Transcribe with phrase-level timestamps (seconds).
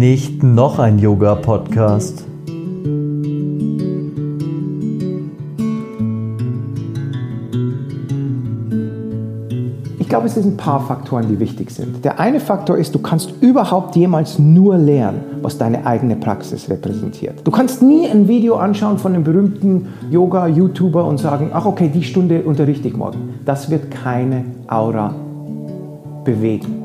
[0.00, 2.24] Nicht noch ein Yoga-Podcast.
[9.98, 12.02] Ich glaube, es sind ein paar Faktoren, die wichtig sind.
[12.02, 17.42] Der eine Faktor ist, du kannst überhaupt jemals nur lernen, was deine eigene Praxis repräsentiert.
[17.44, 22.04] Du kannst nie ein Video anschauen von einem berühmten Yoga-YouTuber und sagen, ach okay, die
[22.04, 23.34] Stunde unterrichte ich morgen.
[23.44, 25.14] Das wird keine Aura
[26.24, 26.79] bewegen.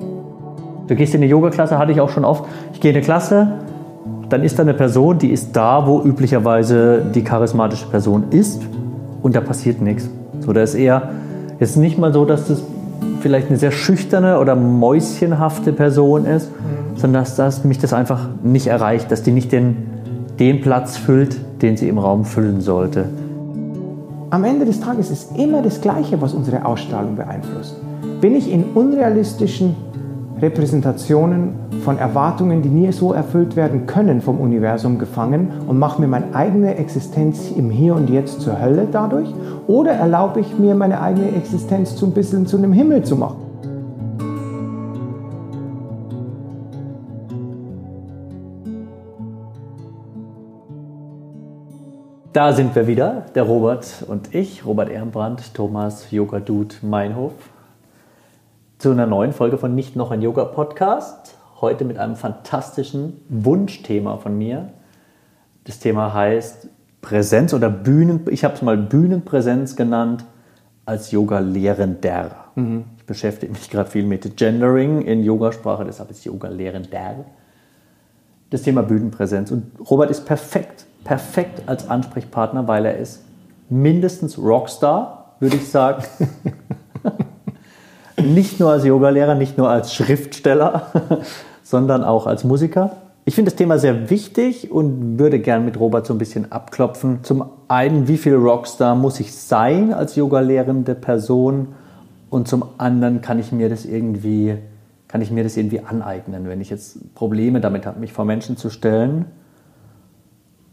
[0.88, 2.46] Du gehst in eine Yoga-Klasse, hatte ich auch schon oft.
[2.74, 3.54] Ich gehe in eine Klasse,
[4.30, 8.62] dann ist da eine Person, die ist da, wo üblicherweise die charismatische Person ist
[9.22, 10.10] und da passiert nichts.
[10.42, 11.10] So, da ist eher,
[11.60, 12.64] ist nicht mal so, dass das
[13.22, 16.98] vielleicht eine sehr schüchterne oder mäuschenhafte Person ist, mhm.
[16.98, 19.88] sondern dass, dass mich das einfach nicht erreicht, dass die nicht den,
[20.40, 23.06] den Platz füllt, den sie im Raum füllen sollte.
[24.30, 27.80] Am Ende des Tages ist immer das Gleiche, was unsere Ausstrahlung beeinflusst.
[28.22, 29.76] Bin ich in unrealistischen
[30.42, 31.54] Repräsentationen
[31.84, 36.36] von Erwartungen, die nie so erfüllt werden können, vom Universum gefangen und mache mir meine
[36.36, 39.30] eigene Existenz im Hier und Jetzt zur Hölle dadurch?
[39.68, 43.38] Oder erlaube ich mir, meine eigene Existenz zu ein bisschen zu einem Himmel zu machen?
[52.34, 57.32] Da sind wir wieder, der Robert und ich, Robert Ehrenbrand, Thomas Yoga Dude Meinhof
[58.78, 61.36] zu einer neuen Folge von Nicht noch ein Yoga Podcast.
[61.62, 64.74] Heute mit einem fantastischen Wunschthema von mir.
[65.64, 66.68] Das Thema heißt
[67.02, 70.26] Präsenz oder Bühnen, ich habe es mal Bühnenpräsenz genannt,
[70.86, 72.32] als Yoga-Lehrender.
[72.56, 72.86] Mhm.
[72.98, 77.26] Ich beschäftige mich gerade viel mit Gendering in Yogasprache, deshalb ist Yoga-Lehrender.
[78.50, 79.52] Das Thema Bühnenpräsenz.
[79.52, 83.24] Und Robert ist perfekt, perfekt als Ansprechpartner, weil er ist
[83.70, 86.04] mindestens Rockstar, würde ich sagen.
[88.26, 90.88] nicht nur als Yogalehrer, nicht nur als Schriftsteller,
[91.64, 92.98] sondern auch als Musiker.
[93.28, 97.24] Ich finde das Thema sehr wichtig und würde gern mit Robert so ein bisschen abklopfen.
[97.24, 101.70] Zum einen, wie viel Rockstar muss ich sein als Yogalehrende Person?
[102.30, 104.58] Und zum anderen kann ich mir das irgendwie,
[105.08, 108.58] kann ich mir das irgendwie aneignen, wenn ich jetzt Probleme damit habe, mich vor Menschen
[108.58, 109.26] zu stellen.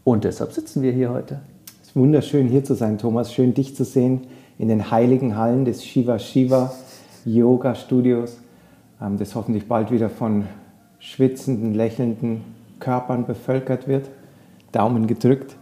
[0.03, 1.39] Und deshalb sitzen wir hier heute.
[1.81, 3.33] Es ist wunderschön hier zu sein, Thomas.
[3.33, 4.27] Schön dich zu sehen
[4.59, 6.71] in den heiligen Hallen des Shiva Shiva
[7.25, 8.37] Yoga-Studios,
[9.01, 10.45] ähm, das hoffentlich bald wieder von
[10.99, 12.41] schwitzenden, lächelnden
[12.79, 14.09] Körpern bevölkert wird.
[14.71, 15.55] Daumen gedrückt.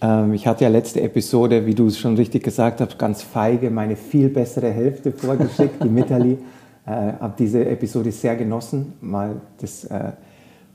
[0.00, 3.70] Ähm, ich hatte ja letzte Episode, wie du es schon richtig gesagt hast, ganz feige
[3.70, 6.38] meine viel bessere Hälfte vorgeschickt, die Mitali.
[6.86, 10.12] Äh, habe diese Episode sehr genossen, mal das äh,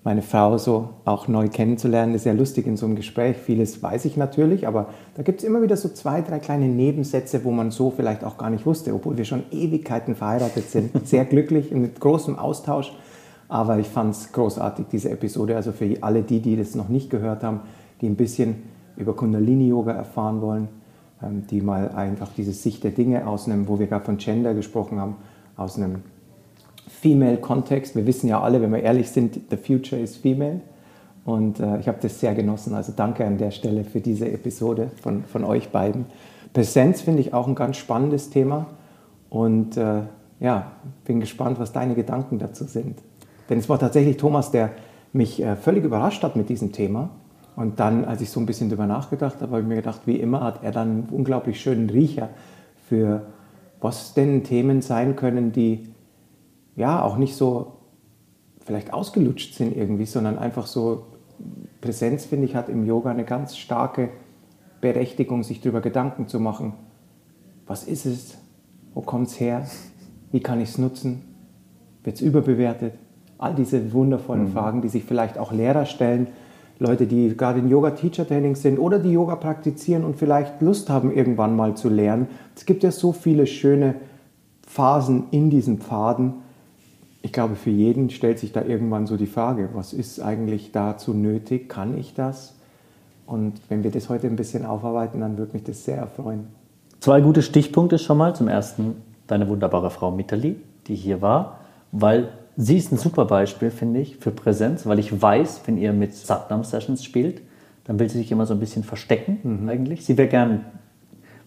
[0.10, 2.14] meine Frau so auch neu kennenzulernen.
[2.14, 3.38] Das ist ja lustig in so einem Gespräch.
[3.38, 7.44] Vieles weiß ich natürlich, aber da gibt es immer wieder so zwei, drei kleine Nebensätze,
[7.44, 10.90] wo man so vielleicht auch gar nicht wusste, obwohl wir schon Ewigkeiten verheiratet sind.
[11.08, 12.92] Sehr glücklich und mit großem Austausch.
[13.50, 15.56] Aber ich fand es großartig, diese Episode.
[15.56, 17.60] Also für alle die, die das noch nicht gehört haben,
[18.02, 18.64] die ein bisschen
[18.98, 20.70] über Kundalini-Yoga erfahren wollen,
[21.22, 24.56] ähm, die mal einfach diese Sicht der Dinge aus einem, wo wir gerade von Gender
[24.56, 25.18] gesprochen haben,
[25.56, 26.02] aus einem
[27.02, 27.96] Female-Kontext.
[27.96, 30.62] Wir wissen ja alle, wenn wir ehrlich sind, the future is female.
[31.26, 32.74] Und äh, ich habe das sehr genossen.
[32.74, 36.06] Also danke an der Stelle für diese Episode von, von euch beiden.
[36.54, 38.68] Präsenz finde ich auch ein ganz spannendes Thema.
[39.30, 40.02] Und äh,
[40.40, 40.72] ja,
[41.06, 43.00] bin gespannt, was deine Gedanken dazu sind.
[43.50, 44.72] Denn es war tatsächlich Thomas, der
[45.14, 47.10] mich äh, völlig überrascht hat mit diesem Thema.
[47.56, 50.16] Und dann, als ich so ein bisschen darüber nachgedacht habe, habe ich mir gedacht, wie
[50.16, 52.30] immer hat er dann einen unglaublich schönen Riecher
[52.88, 53.24] für
[53.82, 55.90] was denn Themen sein können, die
[56.80, 57.74] ja auch nicht so
[58.66, 61.04] vielleicht ausgelutscht sind irgendwie, sondern einfach so
[61.82, 64.10] Präsenz, finde ich, hat im Yoga eine ganz starke
[64.82, 66.74] Berechtigung, sich darüber Gedanken zu machen.
[67.68, 68.38] Was ist es?
[68.94, 69.66] Wo kommt es her?
[70.32, 71.22] Wie kann ich es nutzen?
[72.04, 72.94] Wird es überbewertet?
[73.38, 74.52] All diese wundervollen mhm.
[74.54, 76.28] Fragen, die sich vielleicht auch Lehrer stellen,
[76.80, 81.56] Leute, die gerade in Yoga-Teacher-Training sind oder die Yoga praktizieren und vielleicht Lust haben, irgendwann
[81.56, 82.28] mal zu lernen.
[82.56, 83.96] Es gibt ja so viele schöne
[84.66, 86.36] Phasen in diesen Pfaden
[87.22, 91.14] ich glaube, für jeden stellt sich da irgendwann so die Frage, was ist eigentlich dazu
[91.14, 91.68] nötig?
[91.70, 92.56] Kann ich das?
[93.26, 96.48] Und wenn wir das heute ein bisschen aufarbeiten, dann würde mich das sehr erfreuen.
[97.00, 98.36] Zwei gute Stichpunkte schon mal.
[98.36, 98.96] Zum ersten
[99.28, 100.56] deine wunderbare Frau Mitali,
[100.88, 101.60] die hier war,
[101.92, 105.94] weil sie ist ein super Beispiel, finde ich, für Präsenz, weil ich weiß, wenn ihr
[105.94, 107.42] mit Satnam-Sessions spielt,
[107.86, 109.70] dann will sie sich immer so ein bisschen verstecken mhm.
[109.70, 110.06] eigentlich.
[110.06, 110.66] Sie wäre gern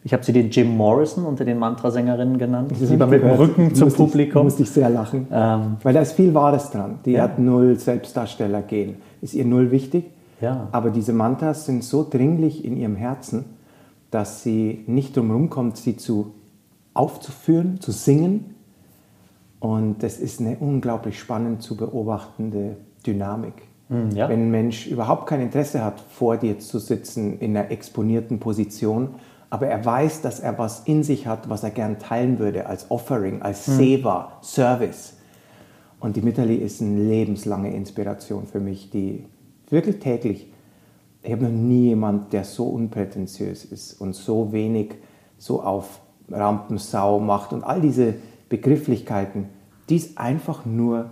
[0.05, 2.73] ich habe sie den Jim Morrison unter den Mantrasängerinnen genannt.
[2.77, 4.41] Sie Lieber mit dem Rücken zum musste Publikum.
[4.41, 5.29] Ich, musste ich sehr lachen.
[5.31, 6.99] Ähm, Weil da ist viel Wahres dran.
[7.05, 7.23] Die ja.
[7.23, 8.97] hat null Selbstdarsteller gehen.
[9.21, 10.11] Ist ihr null wichtig.
[10.41, 10.69] Ja.
[10.73, 13.45] Aber diese Mantras sind so dringlich in ihrem Herzen,
[14.11, 16.35] dass sie nicht drum kommt, sie zu
[16.95, 18.57] aufzuführen, zu singen.
[19.61, 22.77] Und das ist eine unglaublich spannend zu beobachtende
[23.07, 23.55] Dynamik.
[24.15, 24.29] Ja.
[24.29, 29.11] Wenn ein Mensch überhaupt kein Interesse hat, vor dir zu sitzen in einer exponierten Position,
[29.53, 32.91] aber er weiß, dass er was in sich hat, was er gern teilen würde als
[32.91, 33.73] Offering, als mhm.
[33.77, 35.13] Seva, Service.
[36.01, 39.27] Und die Mitterli ist eine lebenslange Inspiration für mich, die
[39.69, 40.51] wirklich täglich,
[41.23, 44.95] ich habe noch nie jemanden, der so unprätentiös ist und so wenig
[45.37, 46.01] so auf
[46.31, 48.15] Rampensau macht und all diese
[48.49, 49.51] Begrifflichkeiten,
[49.91, 51.11] die ist einfach nur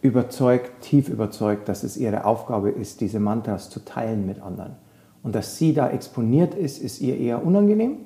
[0.00, 4.76] überzeugt, tief überzeugt, dass es ihre Aufgabe ist, diese Mantras zu teilen mit anderen.
[5.28, 7.98] Und dass sie da exponiert ist, ist ihr eher unangenehm.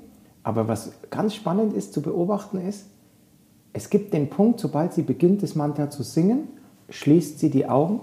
[0.43, 2.87] Aber was ganz spannend ist zu beobachten ist,
[3.73, 6.49] es gibt den Punkt, sobald sie beginnt, das Mantra zu singen,
[6.89, 8.01] schließt sie die Augen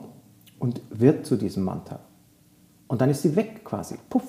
[0.58, 2.00] und wird zu diesem Mantra.
[2.88, 3.96] Und dann ist sie weg quasi.
[4.10, 4.24] Puff.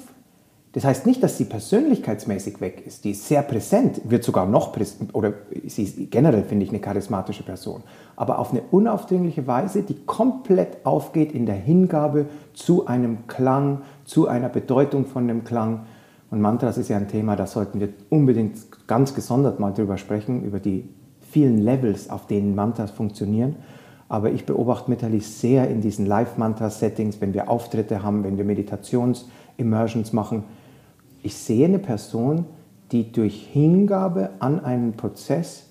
[0.72, 3.04] Das heißt nicht, dass sie persönlichkeitsmäßig weg ist.
[3.04, 5.32] Die ist sehr präsent, wird sogar noch präsent, oder
[5.66, 7.82] sie ist generell, finde ich, eine charismatische Person.
[8.14, 14.28] Aber auf eine unaufdringliche Weise, die komplett aufgeht in der Hingabe zu einem Klang, zu
[14.28, 15.86] einer Bedeutung von dem Klang.
[16.30, 18.56] Und Mantras ist ja ein Thema, da sollten wir unbedingt
[18.86, 20.88] ganz gesondert mal drüber sprechen, über die
[21.32, 23.56] vielen Levels, auf denen Mantras funktionieren.
[24.08, 30.12] Aber ich beobachte Metali sehr in diesen Live-Mantra-Settings, wenn wir Auftritte haben, wenn wir Meditations-Immersions
[30.12, 30.44] machen
[31.22, 32.46] ich sehe eine Person,
[32.92, 35.66] die durch Hingabe an einen Prozess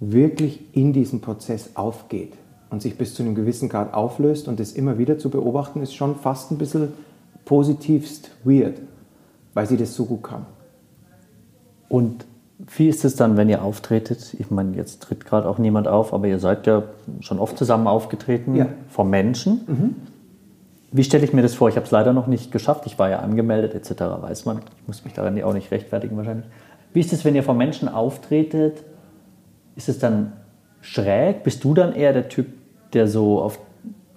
[0.00, 2.34] wirklich in diesem Prozess aufgeht
[2.70, 5.94] und sich bis zu einem gewissen Grad auflöst und das immer wieder zu beobachten, ist
[5.94, 6.92] schon fast ein bisschen
[7.44, 8.80] positivst weird,
[9.54, 10.46] weil sie das so gut kann.
[11.88, 12.26] Und
[12.76, 14.34] wie ist es dann, wenn ihr auftretet?
[14.38, 16.84] Ich meine, jetzt tritt gerade auch niemand auf, aber ihr seid ja
[17.20, 18.68] schon oft zusammen aufgetreten ja.
[18.88, 19.60] vor Menschen.
[19.66, 19.96] Mhm.
[20.96, 21.68] Wie stelle ich mir das vor?
[21.68, 22.84] Ich habe es leider noch nicht geschafft.
[22.86, 24.02] Ich war ja angemeldet etc.
[24.22, 24.58] Weiß man.
[24.80, 26.46] Ich muss mich daran auch nicht rechtfertigen wahrscheinlich.
[26.94, 28.82] Wie ist es, wenn ihr vor Menschen auftretet?
[29.74, 30.32] Ist es dann
[30.80, 31.42] schräg?
[31.42, 32.46] Bist du dann eher der Typ,
[32.94, 33.58] der so auf,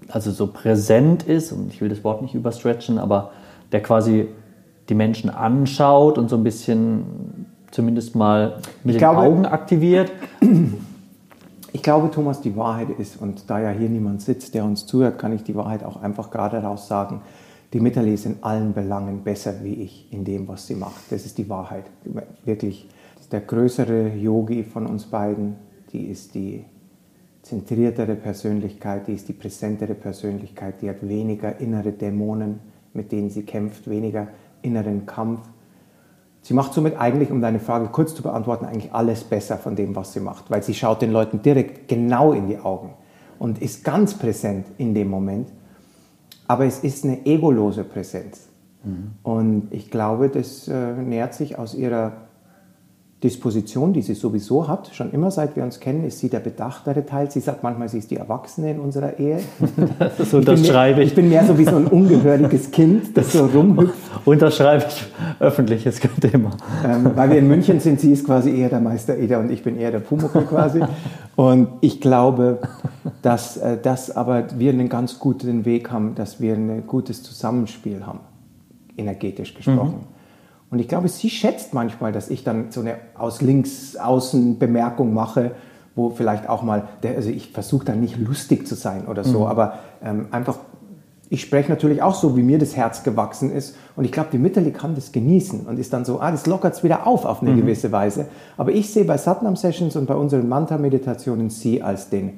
[0.07, 1.51] also so präsent ist?
[1.51, 3.31] Und ich will das Wort nicht überstretchen, aber
[3.73, 4.27] der quasi
[4.87, 8.55] die Menschen anschaut und so ein bisschen zumindest mal
[8.85, 10.11] mit ich den glaube, Augen aktiviert?
[11.71, 15.19] Ich glaube, Thomas, die Wahrheit ist, und da ja hier niemand sitzt, der uns zuhört,
[15.19, 17.21] kann ich die Wahrheit auch einfach gerade raus sagen.
[17.73, 21.11] Die Mitterli ist in allen Belangen besser wie ich in dem, was sie macht.
[21.11, 21.85] Das ist die Wahrheit.
[22.43, 22.89] Wirklich.
[23.31, 25.55] Der größere Yogi von uns beiden,
[25.91, 26.65] die ist die
[27.43, 32.59] zentriertere Persönlichkeit, die ist die präsentere Persönlichkeit, die hat weniger innere Dämonen,
[32.93, 34.29] mit denen sie kämpft, weniger
[34.63, 35.41] inneren Kampf
[36.49, 39.95] Sie macht somit eigentlich, um deine Frage kurz zu beantworten, eigentlich alles besser von dem,
[39.95, 42.95] was sie macht, weil sie schaut den Leuten direkt genau in die Augen
[43.37, 45.47] und ist ganz präsent in dem Moment.
[46.47, 48.47] Aber es ist eine egolose Präsenz.
[48.83, 49.11] Mhm.
[49.21, 52.13] Und ich glaube, das äh, nährt sich aus ihrer
[53.21, 57.05] Disposition, die sie sowieso hat, schon immer seit wir uns kennen, ist sie der bedachtere
[57.05, 57.29] Teil.
[57.29, 59.39] Sie sagt manchmal, sie ist die Erwachsene in unserer Ehe.
[60.17, 61.09] Das unterschreibe ich.
[61.09, 63.93] Ich bin mehr so wie so ein ungehöriges Kind, das so rumhüpft.
[64.23, 65.05] Unterschreibe ich
[65.39, 66.51] öffentlich, ist kein Thema.
[66.85, 69.63] Ähm, weil wir in München sind, sie ist quasi eher der Meister Eder und ich
[69.63, 70.81] bin eher der Pumuckl quasi.
[71.35, 72.59] Und ich glaube,
[73.21, 78.05] dass, äh, dass aber wir einen ganz guten Weg haben, dass wir ein gutes Zusammenspiel
[78.05, 78.19] haben,
[78.97, 80.05] energetisch gesprochen.
[80.09, 80.18] Mhm.
[80.71, 85.13] Und ich glaube, sie schätzt manchmal, dass ich dann so eine aus links außen Bemerkung
[85.13, 85.51] mache,
[85.95, 89.41] wo vielleicht auch mal, der, also ich versuche dann nicht lustig zu sein oder so,
[89.41, 89.45] mhm.
[89.45, 90.59] aber ähm, einfach,
[91.29, 93.75] ich spreche natürlich auch so, wie mir das Herz gewachsen ist.
[93.95, 96.73] Und ich glaube, die Mitterli kann das genießen und ist dann so, ah, das lockert
[96.73, 97.61] es wieder auf auf eine mhm.
[97.61, 98.27] gewisse Weise.
[98.57, 102.29] Aber ich sehe bei Satnam-Sessions und bei unseren Mantra-Meditationen sie als den,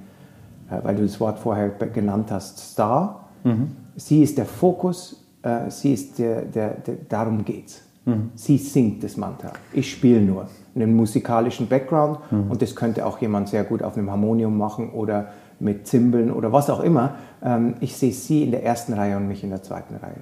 [0.69, 3.27] äh, weil du das Wort vorher genannt hast, Star.
[3.43, 3.71] Mhm.
[3.95, 7.81] Sie ist der Fokus, äh, sie ist der, der, der darum geht's.
[8.05, 8.31] Mhm.
[8.35, 9.51] Sie singt das Mantra.
[9.73, 12.49] Ich spiele nur einen musikalischen Background mhm.
[12.49, 15.27] und das könnte auch jemand sehr gut auf einem Harmonium machen oder
[15.59, 17.15] mit Zimbeln oder was auch immer.
[17.43, 20.21] Ähm, ich sehe sie in der ersten Reihe und mich in der zweiten Reihe.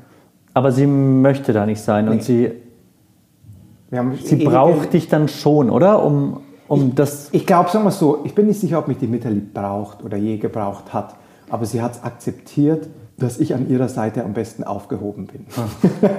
[0.53, 2.12] Aber sie möchte da nicht sein nee.
[2.12, 2.51] und sie,
[4.24, 6.03] sie braucht dich dann schon, oder?
[6.03, 8.88] Um, um ich, das ich glaube, sagen wir es so, ich bin nicht sicher, ob
[8.88, 11.15] mich die Mitterlieb braucht oder je gebraucht hat,
[11.50, 15.45] aber sie hat es akzeptiert dass ich an ihrer Seite am besten aufgehoben bin.
[15.55, 16.09] Ah.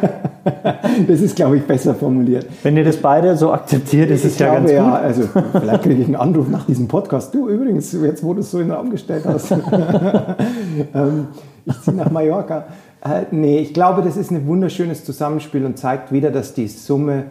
[1.08, 2.46] das ist, glaube ich, besser formuliert.
[2.62, 4.76] Wenn ihr das beide so akzeptiert, ist es ja glaube, ganz gut.
[4.76, 7.34] Ja, also vielleicht kriege ich einen Anruf nach diesem Podcast.
[7.34, 9.50] Du übrigens, jetzt wo du es so in den Raum gestellt hast.
[10.94, 11.28] ähm,
[11.64, 12.64] ich ziehe nach Mallorca.
[13.02, 17.24] Äh, nee, ich glaube, das ist ein wunderschönes Zusammenspiel und zeigt wieder, dass die Summe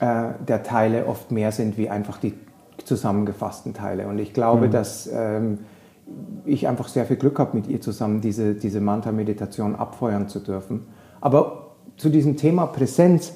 [0.00, 2.34] äh, der Teile oft mehr sind wie einfach die
[2.84, 4.06] zusammengefassten Teile.
[4.06, 4.70] Und ich glaube, mhm.
[4.70, 5.10] dass...
[5.12, 5.58] Ähm,
[6.44, 10.86] ich einfach sehr viel Glück habe, mit ihr zusammen diese, diese Mantra-Meditation abfeuern zu dürfen.
[11.20, 13.32] Aber zu diesem Thema Präsenz,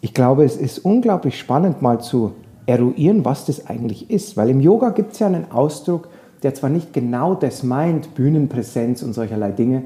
[0.00, 2.32] ich glaube, es ist unglaublich spannend, mal zu
[2.66, 4.36] eruieren, was das eigentlich ist.
[4.36, 6.08] Weil im Yoga gibt es ja einen Ausdruck,
[6.42, 9.84] der zwar nicht genau das meint, Bühnenpräsenz und solcherlei Dinge,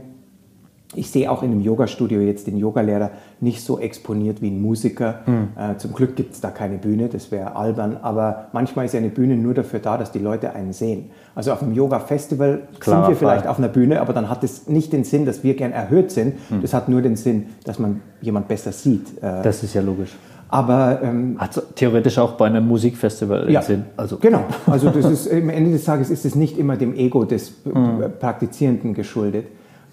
[0.96, 3.10] ich sehe auch in einem Yoga-Studio jetzt den Yogalehrer
[3.40, 5.20] nicht so exponiert wie ein Musiker.
[5.26, 5.48] Mhm.
[5.56, 7.98] Äh, zum Glück gibt es da keine Bühne, das wäre albern.
[8.02, 11.10] Aber manchmal ist ja eine Bühne nur dafür da, dass die Leute einen sehen.
[11.34, 14.92] Also auf einem Yoga-Festival sind wir vielleicht auf einer Bühne, aber dann hat es nicht
[14.92, 16.34] den Sinn, dass wir gern erhöht sind.
[16.50, 16.62] Mhm.
[16.62, 19.18] Das hat nur den Sinn, dass man jemand besser sieht.
[19.22, 20.14] Äh, das ist ja logisch.
[20.48, 23.86] Aber ähm, hat theoretisch auch bei einem Musikfestival ja, Sinn.
[23.96, 24.18] Also.
[24.18, 24.44] Genau.
[24.66, 28.04] Also das ist am Ende des Tages ist es nicht immer dem Ego des mhm.
[28.20, 29.46] Praktizierenden geschuldet.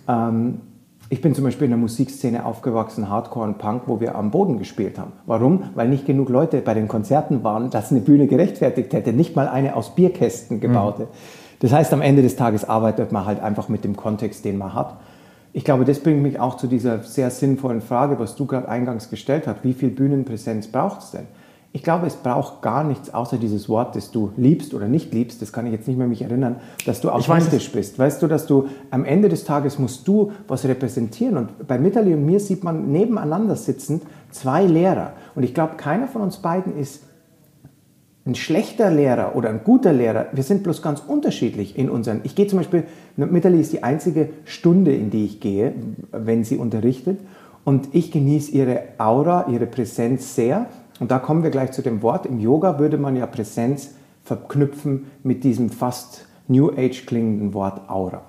[0.07, 0.59] Ähm,
[1.11, 4.57] ich bin zum Beispiel in der Musikszene aufgewachsen, Hardcore und Punk, wo wir am Boden
[4.57, 5.11] gespielt haben.
[5.25, 5.63] Warum?
[5.75, 9.11] Weil nicht genug Leute bei den Konzerten waren, dass eine Bühne gerechtfertigt hätte.
[9.11, 11.03] Nicht mal eine aus Bierkästen gebaute.
[11.03, 11.07] Mhm.
[11.59, 14.73] Das heißt, am Ende des Tages arbeitet man halt einfach mit dem Kontext, den man
[14.73, 15.01] hat.
[15.51, 19.09] Ich glaube, das bringt mich auch zu dieser sehr sinnvollen Frage, was du gerade eingangs
[19.09, 19.65] gestellt hast.
[19.65, 21.27] Wie viel Bühnenpräsenz braucht es denn?
[21.73, 25.41] Ich glaube, es braucht gar nichts außer dieses Wort, das du liebst oder nicht liebst.
[25.41, 27.97] Das kann ich jetzt nicht mehr mich erinnern, dass du authentisch bist.
[27.97, 31.37] Weißt du, dass du am Ende des Tages musst du was repräsentieren.
[31.37, 35.13] Und bei Mitterli und mir sieht man nebeneinander sitzend zwei Lehrer.
[35.33, 37.03] Und ich glaube, keiner von uns beiden ist
[38.25, 40.27] ein schlechter Lehrer oder ein guter Lehrer.
[40.33, 42.19] Wir sind bloß ganz unterschiedlich in unseren.
[42.23, 42.83] Ich gehe zum Beispiel,
[43.15, 45.73] Mitterli ist die einzige Stunde, in die ich gehe,
[46.11, 47.19] wenn sie unterrichtet.
[47.63, 50.67] Und ich genieße ihre Aura, ihre Präsenz sehr.
[51.01, 52.27] Und da kommen wir gleich zu dem Wort.
[52.27, 58.21] Im Yoga würde man ja Präsenz verknüpfen mit diesem fast New Age klingenden Wort Aura.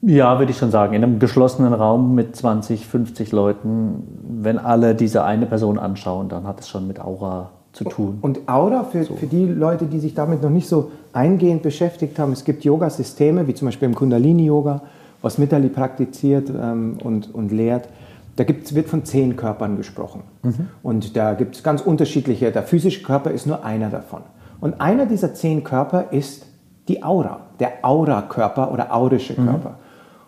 [0.00, 0.94] Ja, würde ich schon sagen.
[0.94, 4.02] In einem geschlossenen Raum mit 20, 50 Leuten,
[4.40, 8.16] wenn alle diese eine Person anschauen, dann hat es schon mit Aura zu tun.
[8.22, 9.14] Und Aura, für, so.
[9.14, 13.46] für die Leute, die sich damit noch nicht so eingehend beschäftigt haben, es gibt Yoga-Systeme,
[13.46, 14.80] wie zum Beispiel im Kundalini-Yoga,
[15.20, 17.88] was Mitali praktiziert ähm, und, und lehrt
[18.36, 20.22] da gibt's, wird von zehn Körpern gesprochen.
[20.42, 20.68] Mhm.
[20.82, 22.50] Und da gibt es ganz unterschiedliche.
[22.50, 24.22] Der physische Körper ist nur einer davon.
[24.60, 26.46] Und einer dieser zehn Körper ist
[26.88, 29.46] die Aura, der Aura-Körper oder aurische mhm.
[29.46, 29.70] Körper.
[29.70, 29.74] Mhm.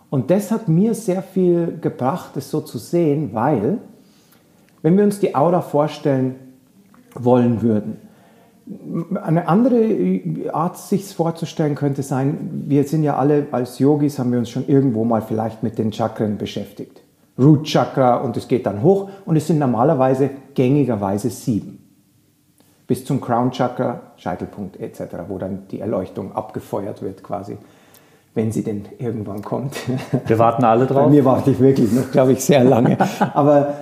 [0.09, 3.79] Und das hat mir sehr viel gebracht, das so zu sehen, weil,
[4.81, 6.35] wenn wir uns die Aura vorstellen
[7.13, 7.97] wollen würden,
[9.21, 14.39] eine andere Art, sich vorzustellen könnte sein, wir sind ja alle als Yogis, haben wir
[14.39, 17.01] uns schon irgendwo mal vielleicht mit den Chakren beschäftigt.
[17.39, 21.83] Root Chakra und es geht dann hoch und es sind normalerweise gängigerweise sieben.
[22.87, 27.57] Bis zum Crown Chakra, Scheitelpunkt etc., wo dann die Erleuchtung abgefeuert wird quasi,
[28.33, 29.75] wenn sie denn irgendwann kommt.
[30.25, 31.05] Wir warten alle drauf.
[31.05, 32.97] Bei mir warte ich wirklich noch, glaube ich, sehr lange.
[33.33, 33.73] Aber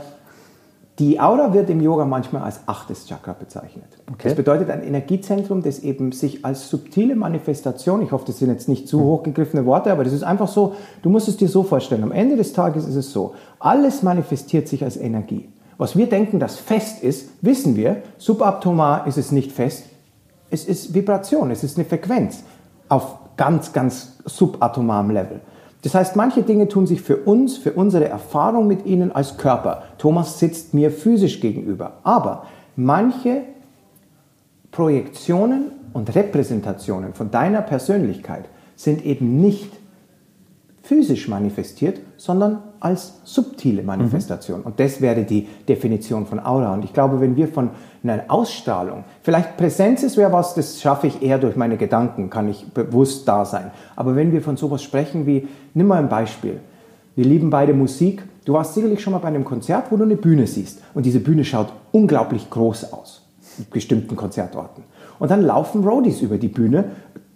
[1.00, 3.86] die Aura wird im Yoga manchmal als achtes Chakra bezeichnet.
[4.10, 4.30] Okay.
[4.30, 8.70] Das bedeutet ein Energiezentrum, das eben sich als subtile Manifestation, ich hoffe, das sind jetzt
[8.70, 12.04] nicht zu hochgegriffene Worte, aber das ist einfach so, du musst es dir so vorstellen,
[12.04, 15.50] am Ende des Tages ist es so, alles manifestiert sich als Energie.
[15.78, 19.84] Was wir denken, das fest ist, wissen wir, subatomar ist es nicht fest,
[20.50, 22.44] es ist Vibration, es ist eine Frequenz
[22.88, 25.42] auf ganz, ganz subatomarem Level.
[25.86, 29.84] Das heißt, manche Dinge tun sich für uns, für unsere Erfahrung mit ihnen als Körper.
[30.00, 32.00] Thomas sitzt mir physisch gegenüber.
[32.02, 33.44] Aber manche
[34.72, 39.72] Projektionen und Repräsentationen von deiner Persönlichkeit sind eben nicht
[40.82, 44.60] physisch manifestiert, sondern als subtile Manifestation.
[44.60, 44.66] Mhm.
[44.68, 46.72] Und das wäre die Definition von Aura.
[46.76, 47.72] Und ich glaube, wenn wir von
[48.04, 52.48] einer Ausstrahlung, vielleicht Präsenz ist wäre was, das schaffe ich eher durch meine Gedanken, kann
[52.48, 53.72] ich bewusst da sein.
[53.96, 56.60] Aber wenn wir von sowas sprechen wie, nimm mal ein Beispiel.
[57.16, 58.22] Wir lieben beide Musik.
[58.46, 60.84] Du warst sicherlich schon mal bei einem Konzert, wo du eine Bühne siehst.
[60.94, 63.24] Und diese Bühne schaut unglaublich groß aus.
[63.58, 64.84] Mit bestimmten Konzertorten.
[65.18, 66.92] Und dann laufen Roadies über die Bühne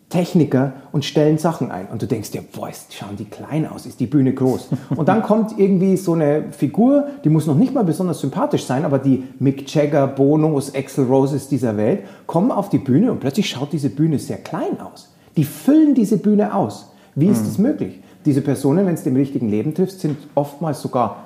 [0.10, 1.88] Techniker und stellen Sachen ein.
[1.88, 4.70] Und du denkst dir, boah, schauen die klein aus, ist die Bühne groß.
[4.96, 8.86] Und dann kommt irgendwie so eine Figur, die muss noch nicht mal besonders sympathisch sein,
[8.86, 13.50] aber die Mick Jagger, Bonos, Axel Roses dieser Welt kommen auf die Bühne und plötzlich
[13.50, 15.14] schaut diese Bühne sehr klein aus.
[15.38, 16.92] Die füllen diese Bühne aus.
[17.14, 17.66] Wie ist das mhm.
[17.66, 18.00] möglich?
[18.26, 21.24] Diese Personen, wenn es dem richtigen Leben trifft, sind oftmals sogar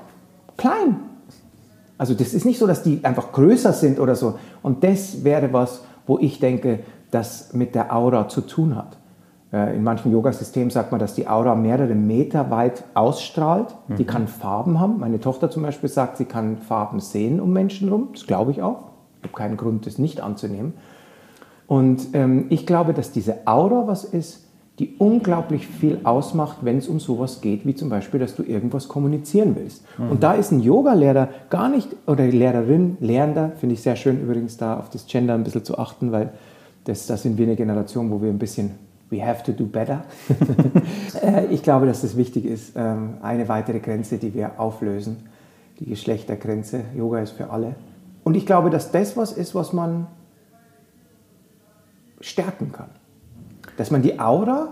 [0.58, 0.98] klein.
[1.98, 4.38] Also das ist nicht so, dass die einfach größer sind oder so.
[4.62, 6.80] Und das wäre was, wo ich denke,
[7.13, 8.98] das mit der Aura zu tun hat.
[9.53, 13.75] Äh, in manchen Yoga-Systemen sagt man, dass die Aura mehrere Meter weit ausstrahlt.
[13.88, 13.96] Mhm.
[13.98, 15.00] Die kann Farben haben.
[15.00, 18.10] Meine Tochter zum Beispiel sagt, sie kann Farben sehen um Menschen herum.
[18.13, 18.89] Das glaube ich auch.
[19.22, 20.74] Ich habe keinen Grund, das nicht anzunehmen.
[21.67, 24.43] Und ähm, ich glaube, dass diese Aura was ist,
[24.79, 28.88] die unglaublich viel ausmacht, wenn es um sowas geht, wie zum Beispiel, dass du irgendwas
[28.88, 29.86] kommunizieren willst.
[30.00, 30.10] Mhm.
[30.10, 34.58] Und da ist ein Yoga-Lehrer gar nicht, oder Lehrerin, Lehrender, finde ich sehr schön übrigens
[34.58, 36.32] da auf das Gender ein bisschen zu achten, weil
[36.86, 38.72] das, das sind wir eine Generation, wo wir ein bisschen
[39.10, 40.04] we have to do better.
[41.22, 42.74] Äh, ich glaube, dass das wichtig ist.
[42.75, 45.18] Ähm, eine weitere Grenze, die wir auflösen,
[45.80, 46.82] die Geschlechtergrenze.
[46.96, 47.75] Yoga ist für alle.
[48.24, 50.08] Und ich glaube, dass das was ist, was man
[52.20, 52.90] stärken kann.
[53.78, 54.70] Dass man die Aura,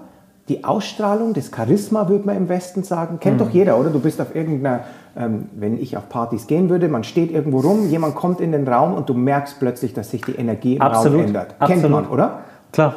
[0.50, 3.39] die Ausstrahlung, das Charisma, würde man im Westen sagen, kennt Mhm.
[3.46, 3.89] doch jeder, oder?
[3.91, 4.84] Du bist auf irgendeiner,
[5.18, 8.68] ähm, wenn ich auf Partys gehen würde, man steht irgendwo rum, jemand kommt in den
[8.68, 11.48] Raum und du merkst plötzlich, dass sich die Energie im Absolut, Raum ändert.
[11.60, 11.91] Kennt absolut.
[11.91, 12.39] man, oder?
[12.72, 12.96] Klar.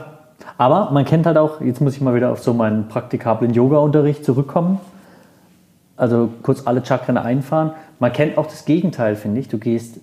[0.58, 4.24] Aber man kennt halt auch, jetzt muss ich mal wieder auf so meinen praktikablen Yoga-Unterricht
[4.24, 4.80] zurückkommen.
[5.96, 7.72] Also kurz alle Chakren einfahren.
[7.98, 9.48] Man kennt auch das Gegenteil, finde ich.
[9.48, 10.00] Du gehst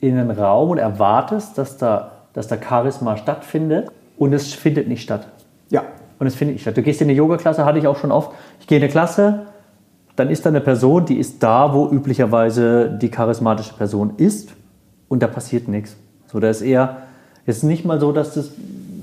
[0.00, 5.02] in einen Raum und erwartest, dass da, dass da Charisma stattfindet und es findet nicht
[5.02, 5.28] statt.
[5.70, 5.82] Ja.
[6.18, 6.76] Und es findet nicht statt.
[6.76, 8.30] Du gehst in eine Yoga-Klasse, hatte ich auch schon oft.
[8.60, 9.46] Ich gehe in eine Klasse,
[10.16, 14.50] dann ist da eine Person, die ist da, wo üblicherweise die charismatische Person ist
[15.08, 15.96] und da passiert nichts.
[16.26, 16.98] So, da ist eher,
[17.44, 18.50] es ist nicht mal so, dass das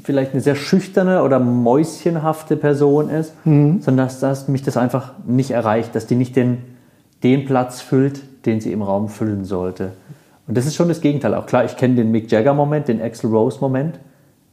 [0.03, 3.33] vielleicht eine sehr schüchterne oder mäuschenhafte Person ist,
[3.79, 6.57] sondern dass, dass mich das einfach nicht erreicht, dass die nicht den,
[7.23, 9.91] den Platz füllt, den sie im Raum füllen sollte.
[10.47, 11.33] Und das ist schon das Gegenteil.
[11.35, 13.99] Auch klar, ich kenne den Mick Jagger-Moment, den Axl Rose-Moment.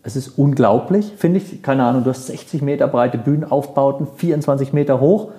[0.03, 1.63] Es ist unglaublich, finde ich.
[1.63, 5.31] Keine Ahnung, du hast 60 Meter breite Bühnenaufbauten, 24 Meter hoch.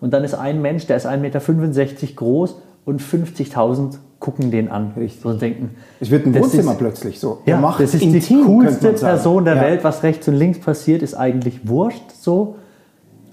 [0.00, 4.92] Und dann ist ein Mensch, der ist 1,65 Meter groß und 50.000 gucken den an.
[4.96, 5.24] Richtig.
[5.24, 7.38] Und denken, Es wird ein Wohnzimmer ist- plötzlich so.
[7.46, 8.92] ja, Er macht das ist intim, die coolste.
[8.92, 9.62] Person der Ja.
[9.62, 9.84] Welt.
[9.84, 12.56] Was rechts und links passiert, ist eigentlich wurscht so.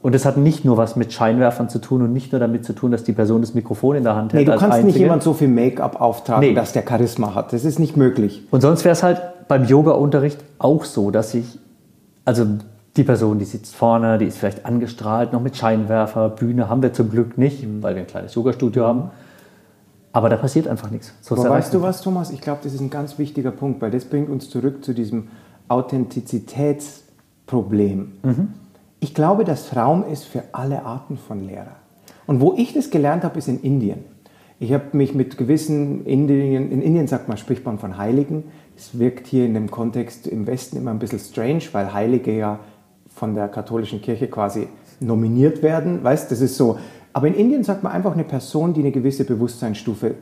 [0.04, 2.74] Und das hat nicht nur was mit Scheinwerfern zu tun und nicht nur damit zu
[2.74, 4.42] tun, dass die Person das Mikrofon in der Hand hält.
[4.42, 5.06] Nee, du als kannst nicht Einzige.
[5.06, 6.54] jemand so viel Make-up auftragen, Nee.
[6.54, 7.52] dass der Charisma hat.
[7.54, 8.44] Das ist nicht möglich.
[8.52, 11.58] Und sonst wäre es halt beim Yoga-Unterricht auch so, dass ich,
[12.24, 12.46] also
[12.98, 16.94] die Person, die sitzt vorne, die ist vielleicht angestrahlt, noch mit Scheinwerfer, Bühne haben wir
[16.94, 19.12] zum Glück nicht, weil wir ein kleines Yoga-Studio haben.
[20.14, 21.14] Aber da passiert einfach nichts.
[21.20, 22.32] So Aber weißt du was, Thomas?
[22.32, 25.28] Ich glaube, das ist ein ganz wichtiger Punkt, weil das bringt uns zurück zu diesem
[25.68, 28.14] Authentizitätsproblem.
[29.02, 31.76] Ich glaube, dass Raum ist für alle Arten von Lehrer.
[32.28, 34.06] Und wo ich das gelernt habe, ist in Indien.
[34.58, 38.46] Ich habe mich mit gewissen Indien, in Indien sagt man, spricht man von Heiligen.
[38.78, 42.60] Es wirkt hier in dem Kontext im Westen immer ein bisschen strange, weil Heilige ja
[43.16, 44.68] von der katholischen Kirche quasi
[45.00, 46.04] nominiert werden.
[46.04, 46.78] Weißt, das ist so.
[47.14, 50.16] Aber in Indien sagt man einfach eine Person, die eine gewisse Bewusstseinsstufe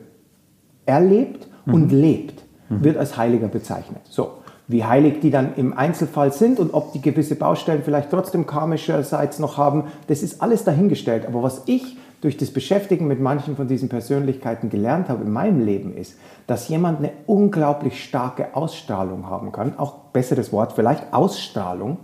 [0.86, 4.02] erlebt und lebt, wird als Heiliger bezeichnet.
[4.08, 4.30] So,
[4.68, 9.38] wie heilig die dann im Einzelfall sind und ob die gewisse Baustellen vielleicht trotzdem karmischerseits
[9.38, 11.26] noch haben, das ist alles dahingestellt.
[11.26, 15.64] Aber was ich durch das Beschäftigen mit manchen von diesen Persönlichkeiten gelernt habe in meinem
[15.64, 21.98] Leben ist, dass jemand eine unglaublich starke Ausstrahlung haben kann, auch besseres Wort vielleicht, Ausstrahlung,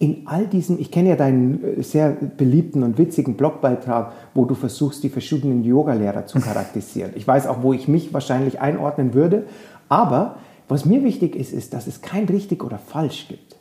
[0.00, 4.54] in all diesen, ich kenne ja deinen äh, sehr beliebten und witzigen Blogbeitrag, wo du
[4.54, 7.12] versuchst, die verschiedenen Yogalehrer zu charakterisieren.
[7.14, 9.44] Ich weiß auch, wo ich mich wahrscheinlich einordnen würde,
[9.88, 10.36] aber
[10.68, 13.56] was mir wichtig ist, ist, dass es kein richtig oder falsch gibt.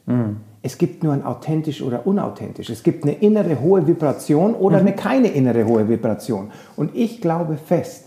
[0.61, 2.69] Es gibt nur ein authentisch oder unauthentisch.
[2.69, 6.51] Es gibt eine innere hohe Vibration oder eine keine innere hohe Vibration.
[6.75, 8.05] Und ich glaube fest,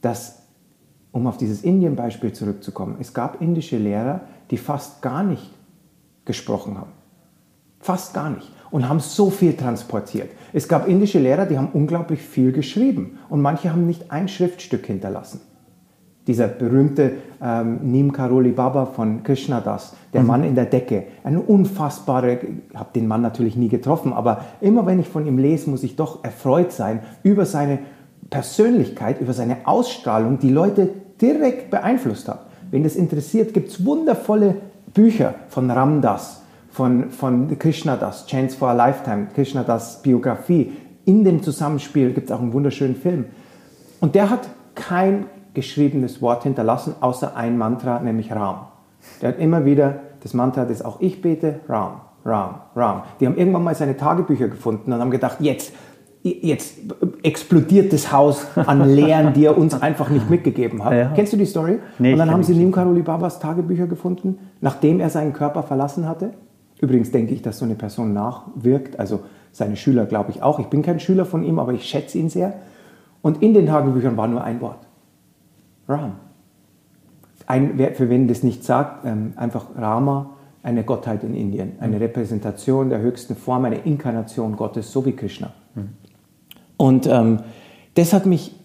[0.00, 0.42] dass,
[1.12, 5.50] um auf dieses Indien-Beispiel zurückzukommen, es gab indische Lehrer, die fast gar nicht
[6.24, 7.03] gesprochen haben.
[7.84, 8.50] Fast gar nicht.
[8.70, 10.30] Und haben so viel transportiert.
[10.54, 13.18] Es gab indische Lehrer, die haben unglaublich viel geschrieben.
[13.28, 15.42] Und manche haben nicht ein Schriftstück hinterlassen.
[16.26, 21.04] Dieser berühmte ähm, Neem Karoli Baba von Krishnadas, der Mann in der Decke.
[21.24, 22.38] Eine unfassbare,
[22.70, 25.82] ich habe den Mann natürlich nie getroffen, aber immer wenn ich von ihm lese, muss
[25.82, 27.80] ich doch erfreut sein über seine
[28.30, 30.88] Persönlichkeit, über seine Ausstrahlung, die Leute
[31.20, 32.46] direkt beeinflusst hat.
[32.70, 34.56] Wen das interessiert, gibt es wundervolle
[34.94, 36.43] Bücher von Ramdas,
[36.74, 40.72] von, von Krishnadas, Chance for a Lifetime, Krishnadas Biografie.
[41.04, 43.26] In dem Zusammenspiel gibt es auch einen wunderschönen Film.
[44.00, 48.66] Und der hat kein geschriebenes Wort hinterlassen, außer ein Mantra, nämlich Ram.
[49.22, 53.02] Der hat immer wieder das Mantra, das auch ich bete, Ram, Ram, Ram.
[53.20, 55.72] Die haben irgendwann mal seine Tagebücher gefunden und haben gedacht, jetzt,
[56.24, 56.78] jetzt
[57.22, 60.92] explodiert das Haus an Lehren, die er uns einfach nicht mitgegeben hat.
[60.92, 61.12] Ja.
[61.14, 61.78] Kennst du die Story?
[62.00, 65.62] Nee, und dann haben sie die Nim Karoli Babas Tagebücher gefunden, nachdem er seinen Körper
[65.62, 66.32] verlassen hatte.
[66.80, 69.20] Übrigens denke ich, dass so eine Person nachwirkt, also
[69.52, 70.58] seine Schüler glaube ich auch.
[70.58, 72.54] Ich bin kein Schüler von ihm, aber ich schätze ihn sehr.
[73.22, 74.86] Und in den Tagebüchern war nur ein Wort.
[75.88, 76.12] Ram.
[77.46, 80.30] Ein, für wen das nicht sagt, ähm, einfach Rama,
[80.62, 85.52] eine Gottheit in Indien, eine Repräsentation der höchsten Form, eine Inkarnation Gottes, so wie Krishna.
[86.78, 87.40] Und ähm,
[87.94, 88.58] das hat mich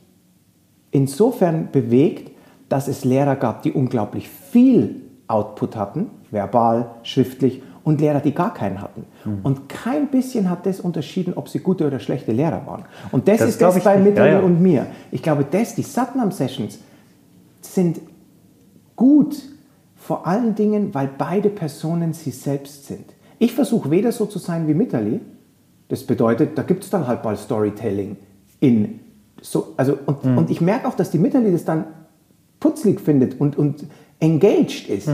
[0.91, 2.32] insofern bewegt,
[2.69, 8.54] dass es Lehrer gab, die unglaublich viel Output hatten, verbal, schriftlich, und Lehrer, die gar
[8.54, 9.06] keinen hatten.
[9.44, 12.86] Und kein bisschen hat das unterschieden, ob sie gute oder schlechte Lehrer waren.
[13.12, 14.10] Und das, Das ist das bei nicht.
[14.10, 14.46] Mitterli Ja, ja.
[14.46, 14.88] und mir.
[15.12, 16.80] Ich glaube, das, die Satnam-Sessions
[17.62, 18.00] sind
[18.96, 19.38] gut,
[19.96, 23.06] vor allen Dingen, weil beide Personen sie selbst sind.
[23.38, 25.22] Ich versuche weder so zu sein wie Mitterli,
[25.88, 28.18] das bedeutet, da gibt es dann halt mal Storytelling
[28.60, 29.00] in
[29.42, 31.86] so, also, und, und ich merke auch, dass die Mitterli das dann
[32.60, 33.86] putzlig findet und, und
[34.20, 35.08] engaged ist.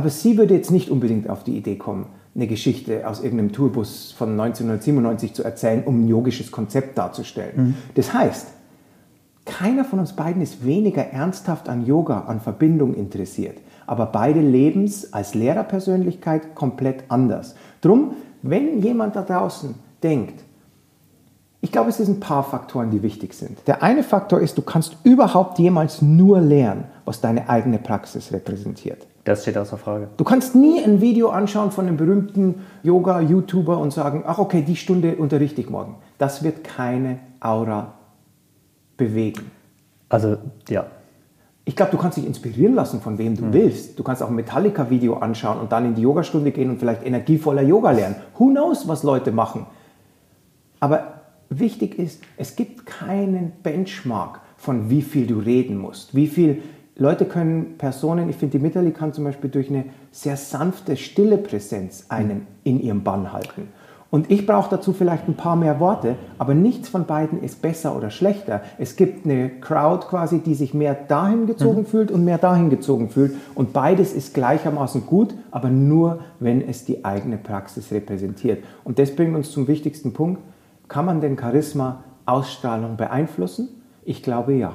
[0.00, 4.12] Aber sie würde jetzt nicht unbedingt auf die Idee kommen, eine Geschichte aus irgendeinem Tourbus
[4.16, 7.52] von 1997 zu erzählen, um ein yogisches Konzept darzustellen.
[7.54, 7.74] Mhm.
[7.96, 8.46] Das heißt,
[9.44, 13.58] keiner von uns beiden ist weniger ernsthaft an Yoga, an Verbindung interessiert.
[13.86, 17.54] Aber beide leben es als Lehrerpersönlichkeit komplett anders.
[17.82, 20.42] Drum, wenn jemand da draußen denkt,
[21.62, 23.58] ich glaube, es sind ein paar Faktoren, die wichtig sind.
[23.66, 29.06] Der eine Faktor ist, du kannst überhaupt jemals nur lernen, was deine eigene Praxis repräsentiert.
[29.24, 30.08] Das steht außer Frage.
[30.16, 34.76] Du kannst nie ein Video anschauen von einem berühmten Yoga-YouTuber und sagen, ach okay, die
[34.76, 35.96] Stunde unterrichte ich morgen.
[36.16, 37.94] Das wird keine Aura
[38.96, 39.50] bewegen.
[40.08, 40.86] Also, ja.
[41.66, 43.52] Ich glaube, du kannst dich inspirieren lassen, von wem du mhm.
[43.52, 43.98] willst.
[43.98, 47.62] Du kannst auch ein Metallica-Video anschauen und dann in die Yogastunde gehen und vielleicht energievoller
[47.62, 48.16] Yoga lernen.
[48.38, 49.66] Who knows, was Leute machen.
[50.80, 51.19] Aber
[51.50, 56.14] wichtig ist, es gibt keinen Benchmark von wie viel du reden musst.
[56.14, 56.62] Wie viel
[56.96, 61.38] Leute können Personen, ich finde, die Mitterli kann zum Beispiel durch eine sehr sanfte, stille
[61.38, 63.68] Präsenz einen in ihrem Bann halten.
[64.10, 67.96] Und ich brauche dazu vielleicht ein paar mehr Worte, aber nichts von beiden ist besser
[67.96, 68.60] oder schlechter.
[68.76, 71.86] Es gibt eine Crowd quasi, die sich mehr dahin gezogen mhm.
[71.86, 73.34] fühlt und mehr dahin gezogen fühlt.
[73.54, 78.64] Und beides ist gleichermaßen gut, aber nur, wenn es die eigene Praxis repräsentiert.
[78.82, 80.42] Und das bringt uns zum wichtigsten Punkt.
[80.90, 83.68] Kann man den Charisma, Ausstrahlung beeinflussen?
[84.04, 84.72] Ich glaube ja.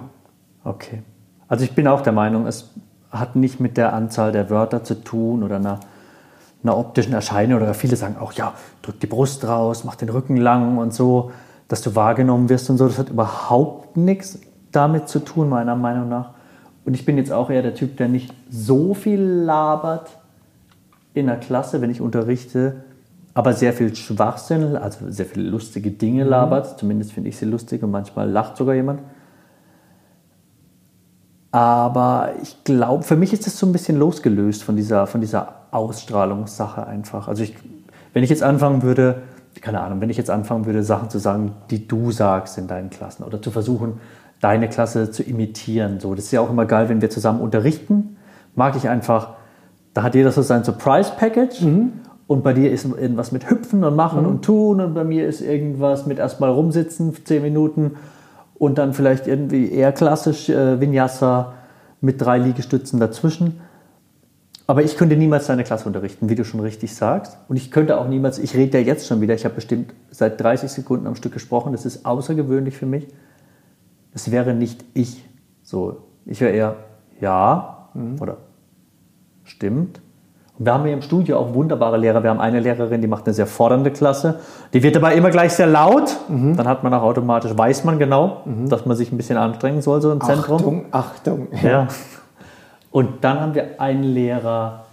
[0.63, 1.03] Okay.
[1.49, 2.73] Also ich bin auch der Meinung, es
[3.11, 5.81] hat nicht mit der Anzahl der Wörter zu tun oder einer,
[6.63, 10.37] einer optischen Erscheinung oder viele sagen auch, ja, drück die Brust raus, mach den Rücken
[10.37, 11.31] lang und so,
[11.67, 12.87] dass du wahrgenommen wirst und so.
[12.87, 14.39] Das hat überhaupt nichts
[14.71, 16.29] damit zu tun, meiner Meinung nach.
[16.85, 20.17] Und ich bin jetzt auch eher der Typ, der nicht so viel labert
[21.13, 22.85] in der Klasse, wenn ich unterrichte,
[23.35, 26.29] aber sehr viel Schwachsinn, also sehr viele lustige Dinge mhm.
[26.29, 26.79] labert.
[26.79, 29.01] Zumindest finde ich sie lustig und manchmal lacht sogar jemand.
[31.51, 35.53] Aber ich glaube, für mich ist das so ein bisschen losgelöst von dieser, von dieser
[35.71, 37.27] Ausstrahlungssache einfach.
[37.27, 37.53] Also ich,
[38.13, 39.21] wenn ich jetzt anfangen würde,
[39.61, 42.89] keine Ahnung, wenn ich jetzt anfangen würde, Sachen zu sagen, die du sagst in deinen
[42.89, 43.99] Klassen oder zu versuchen,
[44.39, 45.99] deine Klasse zu imitieren.
[45.99, 48.17] So, das ist ja auch immer geil, wenn wir zusammen unterrichten.
[48.55, 49.35] Mag ich einfach,
[49.93, 51.61] da hat jeder so sein Surprise Package.
[51.61, 51.93] Mhm.
[52.27, 54.27] Und bei dir ist irgendwas mit Hüpfen und Machen mhm.
[54.27, 57.97] und Tun und bei mir ist irgendwas mit erstmal rumsitzen, zehn Minuten
[58.55, 61.53] und dann vielleicht irgendwie eher klassisch äh, Vinyasa
[62.01, 63.61] mit drei Liegestützen dazwischen.
[64.67, 67.37] Aber ich könnte niemals deine Klasse unterrichten, wie du schon richtig sagst.
[67.47, 70.41] Und ich könnte auch niemals, ich rede ja jetzt schon wieder, ich habe bestimmt seit
[70.41, 73.07] 30 Sekunden am Stück gesprochen, das ist außergewöhnlich für mich.
[74.13, 75.23] Das wäre nicht ich.
[75.61, 76.75] So, ich wäre eher
[77.21, 78.19] ja mhm.
[78.19, 78.37] oder
[79.43, 80.01] stimmt
[80.57, 82.23] wir haben hier im Studio auch wunderbare Lehrer.
[82.23, 84.39] Wir haben eine Lehrerin, die macht eine sehr fordernde Klasse.
[84.73, 86.15] Die wird dabei immer gleich sehr laut.
[86.29, 86.55] Mhm.
[86.55, 88.69] Dann hat man auch automatisch, weiß man genau, mhm.
[88.69, 90.85] dass man sich ein bisschen anstrengen soll, so im Achtung, Zentrum.
[90.91, 91.69] Achtung, Achtung.
[91.69, 91.87] Ja.
[92.91, 94.85] Und dann haben wir einen Lehrer,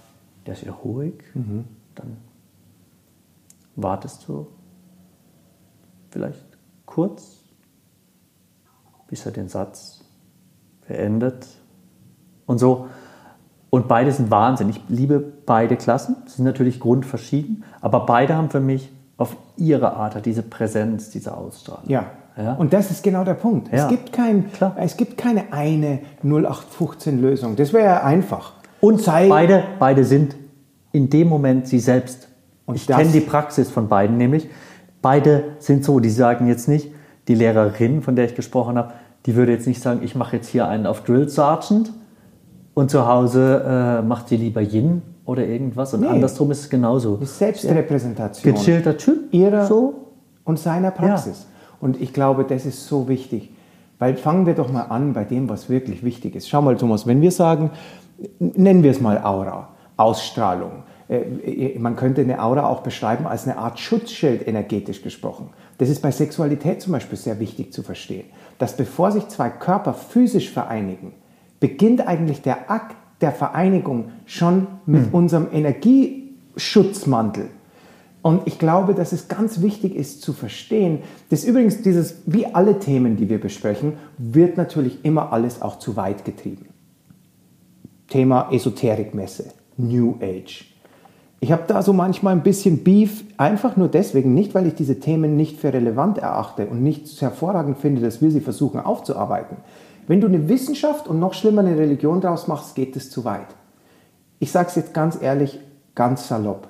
[0.46, 1.22] der ist wieder ruhig.
[1.34, 1.64] Mhm.
[1.94, 2.16] Dann
[3.76, 4.48] wartest du
[6.10, 6.44] vielleicht
[6.86, 7.38] kurz,
[9.06, 10.00] bis er den Satz
[10.88, 11.46] beendet.
[12.46, 12.88] Und so
[13.74, 14.68] und beide sind Wahnsinn.
[14.68, 16.16] Ich liebe beide Klassen.
[16.24, 21.36] Sie sind natürlich grundverschieden, aber beide haben für mich auf ihre Art diese Präsenz, diese
[21.36, 21.90] Ausstrahlung.
[21.90, 22.06] Ja.
[22.38, 22.54] ja.
[22.54, 23.70] Und das ist genau der Punkt.
[23.70, 23.84] Ja.
[23.84, 27.56] Es, gibt kein, es gibt keine eine 0815-Lösung.
[27.56, 28.54] Das wäre ja einfach.
[28.80, 30.36] Und Sei beide, beide sind
[30.90, 32.28] in dem Moment sie selbst.
[32.64, 34.48] Und ich kenne die Praxis von beiden nämlich.
[35.02, 36.88] Beide sind so, die sagen jetzt nicht,
[37.28, 38.94] die Lehrerin, von der ich gesprochen habe,
[39.26, 41.92] die würde jetzt nicht sagen, ich mache jetzt hier einen auf Drill Sergeant,
[42.74, 45.94] und zu Hause äh, macht sie lieber Yin oder irgendwas.
[45.94, 46.06] Und nee.
[46.06, 47.16] andersrum ist es genauso.
[47.16, 48.54] Die Selbstrepräsentation.
[48.54, 49.32] Gechillter Typ.
[49.32, 49.94] Ihrer so.
[50.44, 51.46] und seiner Praxis.
[51.48, 51.76] Ja.
[51.80, 53.50] Und ich glaube, das ist so wichtig.
[53.98, 56.48] Weil fangen wir doch mal an bei dem, was wirklich wichtig ist.
[56.48, 57.70] Schau mal, Thomas, wenn wir sagen,
[58.40, 60.82] nennen wir es mal Aura, Ausstrahlung.
[61.08, 65.50] Äh, man könnte eine Aura auch beschreiben als eine Art Schutzschild energetisch gesprochen.
[65.78, 68.24] Das ist bei Sexualität zum Beispiel sehr wichtig zu verstehen.
[68.58, 71.12] Dass bevor sich zwei Körper physisch vereinigen,
[71.60, 75.14] beginnt eigentlich der Akt der Vereinigung schon mit mhm.
[75.14, 77.48] unserem Energieschutzmantel.
[78.22, 82.78] Und ich glaube, dass es ganz wichtig ist zu verstehen, dass übrigens dieses, wie alle
[82.78, 86.66] Themen, die wir besprechen, wird natürlich immer alles auch zu weit getrieben.
[88.08, 90.66] Thema Esoterikmesse, New Age.
[91.40, 95.00] Ich habe da so manchmal ein bisschen Beef, einfach nur deswegen, nicht weil ich diese
[95.00, 99.56] Themen nicht für relevant erachte und nicht hervorragend finde, dass wir sie versuchen aufzuarbeiten.
[100.06, 103.46] Wenn du eine Wissenschaft und noch schlimmer eine Religion daraus machst, geht es zu weit.
[104.38, 105.60] Ich sage es jetzt ganz ehrlich,
[105.94, 106.68] ganz salopp.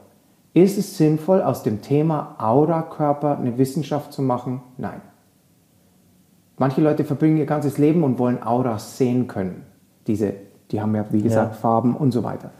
[0.54, 4.60] Ist es sinnvoll, aus dem Thema Aura-Körper eine Wissenschaft zu machen?
[4.76, 5.00] Nein.
[6.58, 9.64] Manche Leute verbringen ihr ganzes Leben und wollen Auras sehen können.
[10.06, 10.34] Diese,
[10.70, 11.58] die haben ja, wie gesagt, ja.
[11.58, 12.50] Farben und so weiter.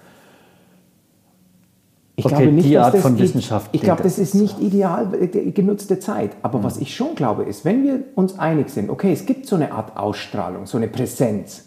[2.14, 4.35] Ich Okay, glaube nicht, die dass Art das von Wissenschaft Ich klingt glaube, das ist
[4.35, 6.33] nicht ideal äh, genutzte Zeit.
[6.42, 6.64] Aber Mhm.
[6.64, 9.72] was ich schon glaube, ist, wenn wir uns einig sind, okay, es gibt so eine
[9.72, 11.64] Art Ausstrahlung, so eine Präsenz,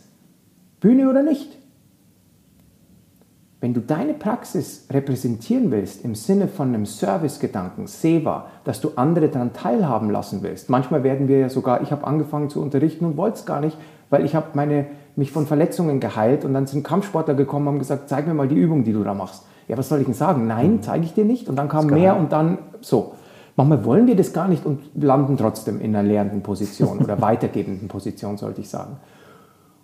[0.79, 1.57] Bühne oder nicht.
[3.59, 9.29] Wenn du deine Praxis repräsentieren willst im Sinne von einem Servicegedanken, Seva, dass du andere
[9.29, 10.69] daran teilhaben lassen willst.
[10.69, 13.75] Manchmal werden wir ja sogar, ich habe angefangen zu unterrichten und wollte es gar nicht,
[14.11, 17.79] weil ich habe meine, mich von Verletzungen geheilt und dann sind Kampfsportler gekommen und haben
[17.79, 19.43] gesagt, zeig mir mal die Übung, die du da machst.
[19.67, 20.47] Ja, was soll ich denn sagen?
[20.47, 21.49] Nein, zeige ich dir nicht.
[21.49, 23.13] Und dann kam mehr und dann so.
[23.55, 27.87] Manchmal wollen wir das gar nicht und landen trotzdem in einer lehrenden Position oder weitergebenden
[27.87, 28.97] Position, sollte ich sagen.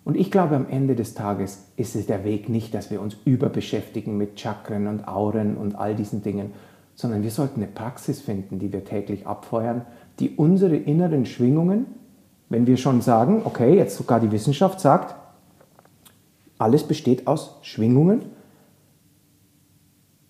[0.04, 3.16] Und ich glaube, am Ende des Tages ist es der Weg nicht, dass wir uns
[3.24, 6.52] überbeschäftigen mit Chakren und Auren und all diesen Dingen,
[6.94, 9.82] sondern wir sollten eine Praxis finden, die wir täglich abfeuern,
[10.18, 11.86] die unsere inneren Schwingungen,
[12.48, 15.14] wenn wir schon sagen, okay, jetzt sogar die Wissenschaft sagt,
[16.58, 18.22] alles besteht aus Schwingungen,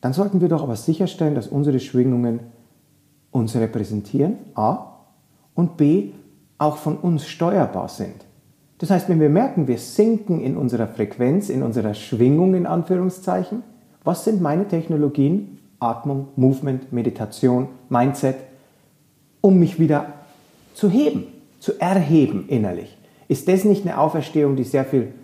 [0.02, 2.40] dann sollten wir doch aber sicherstellen, dass unsere Schwingungen
[3.30, 4.88] uns repräsentieren, a,
[5.54, 6.10] und b,
[6.58, 8.26] auch von uns steuerbar sind.
[8.78, 13.62] Das heißt, wenn wir merken, wir sinken in unserer Frequenz, in unserer Schwingung in Anführungszeichen,
[14.02, 15.60] was sind meine Technologien?
[15.78, 18.36] Atmung, Movement, Meditation, Mindset,
[19.40, 20.06] um mich wieder
[20.74, 21.26] zu heben,
[21.60, 22.96] zu erheben innerlich.
[23.28, 25.14] Ist das nicht eine Auferstehung, die sehr viel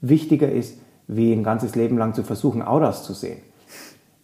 [0.00, 3.38] wichtiger ist, wie ein ganzes Leben lang zu versuchen, Auras zu sehen?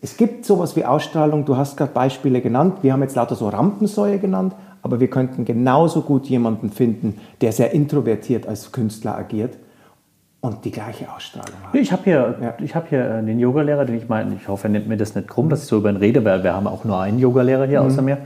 [0.05, 3.49] Es gibt sowas wie Ausstrahlung, du hast gerade Beispiele genannt, wir haben jetzt lauter so
[3.49, 9.57] Rampensäue genannt, aber wir könnten genauso gut jemanden finden, der sehr introvertiert als Künstler agiert
[10.43, 11.75] und die gleiche Ausstrahlung hat.
[11.75, 12.55] Ich habe hier, Ja.
[12.63, 15.15] ich hab hier äh, den Yogalehrer, den ich meine, ich hoffe, er nimmt mir das
[15.15, 17.65] nicht krumm, dass ich so über ihn rede, weil wir haben auch nur einen Yogalehrer
[17.65, 18.19] hier außer mir.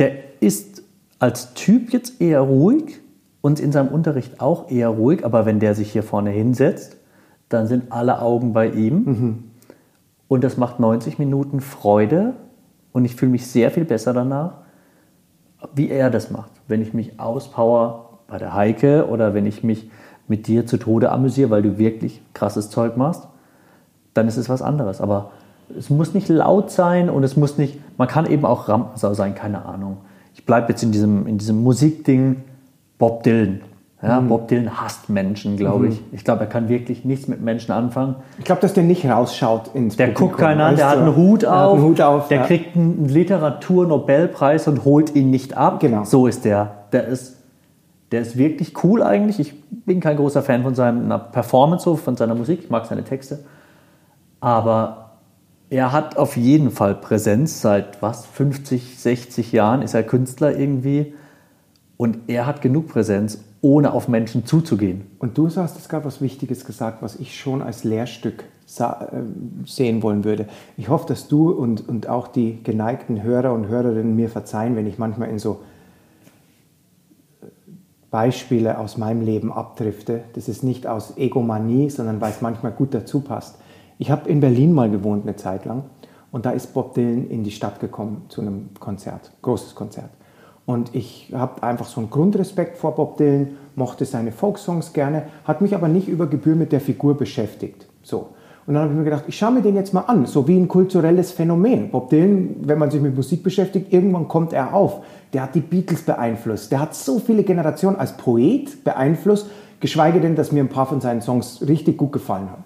[0.00, 0.10] Der
[0.40, 0.82] ist
[1.20, 2.98] als Typ jetzt eher ruhig
[3.40, 6.96] und in seinem Unterricht auch eher ruhig, aber wenn der sich hier vorne hinsetzt,
[7.48, 9.44] dann sind alle Augen bei ihm.
[10.30, 12.34] Und das macht 90 Minuten Freude
[12.92, 14.58] und ich fühle mich sehr viel besser danach,
[15.74, 16.52] wie er das macht.
[16.68, 19.90] Wenn ich mich auspower bei der Heike oder wenn ich mich
[20.28, 23.26] mit dir zu Tode amüsiere, weil du wirklich krasses Zeug machst,
[24.14, 25.00] dann ist es was anderes.
[25.00, 25.32] Aber
[25.76, 29.34] es muss nicht laut sein und es muss nicht, man kann eben auch Rampensau sein,
[29.34, 29.96] keine Ahnung.
[30.34, 32.44] Ich bleibe jetzt in diesem, in diesem Musikding
[32.98, 33.62] Bob Dylan.
[34.02, 36.00] Ja, Bob Dylan hasst Menschen, glaube ich.
[36.12, 38.16] Ich glaube, er kann wirklich nichts mit Menschen anfangen.
[38.38, 41.16] Ich glaube, dass der nicht rausschaut ins Der Publikum, guckt keiner an, der hat einen
[41.16, 42.28] Hut Der auf, hat einen Hut auf.
[42.28, 42.46] der ja.
[42.46, 45.80] kriegt einen Literaturnobelpreis und holt ihn nicht ab.
[45.80, 46.04] Genau.
[46.04, 46.86] So ist der.
[46.92, 47.36] Der ist,
[48.10, 49.38] der ist wirklich cool eigentlich.
[49.38, 52.60] Ich bin kein großer Fan von seiner Performance, von seiner Musik.
[52.64, 53.40] Ich mag seine Texte.
[54.40, 55.10] Aber
[55.68, 57.60] er hat auf jeden Fall Präsenz.
[57.60, 61.12] Seit was, 50, 60 Jahren ist er Künstler irgendwie.
[61.98, 65.02] Und er hat genug Präsenz, ohne auf Menschen zuzugehen.
[65.18, 68.44] Und du hast jetzt gerade was Wichtiges gesagt, was ich schon als Lehrstück
[68.78, 68.84] äh,
[69.66, 70.46] sehen wollen würde.
[70.76, 74.86] Ich hoffe, dass du und, und auch die geneigten Hörer und Hörerinnen mir verzeihen, wenn
[74.86, 75.60] ich manchmal in so
[77.42, 77.46] äh,
[78.10, 80.22] Beispiele aus meinem Leben abdrifte.
[80.34, 83.56] Das ist nicht aus Egomanie, sondern weil es manchmal gut dazu passt.
[83.98, 85.84] Ich habe in Berlin mal gewohnt eine Zeit lang
[86.32, 90.10] und da ist Bob Dylan in die Stadt gekommen zu einem Konzert, großes Konzert.
[90.66, 95.60] Und ich habe einfach so einen Grundrespekt vor Bob Dylan, mochte seine Folksongs gerne, hat
[95.60, 97.86] mich aber nicht über Gebühr mit der Figur beschäftigt.
[98.02, 98.28] So.
[98.66, 100.56] Und dann habe ich mir gedacht, ich schaue mir den jetzt mal an, so wie
[100.56, 101.90] ein kulturelles Phänomen.
[101.90, 105.00] Bob Dylan, wenn man sich mit Musik beschäftigt, irgendwann kommt er auf.
[105.32, 109.48] Der hat die Beatles beeinflusst, der hat so viele Generationen als Poet beeinflusst,
[109.80, 112.64] geschweige denn, dass mir ein paar von seinen Songs richtig gut gefallen haben.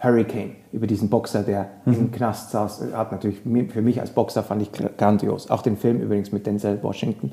[0.00, 3.40] Hurricane, über diesen Boxer, der im Knast saß, hat natürlich
[3.72, 5.50] für mich als Boxer fand ich grandios.
[5.50, 7.32] Auch den Film übrigens mit Denzel Washington.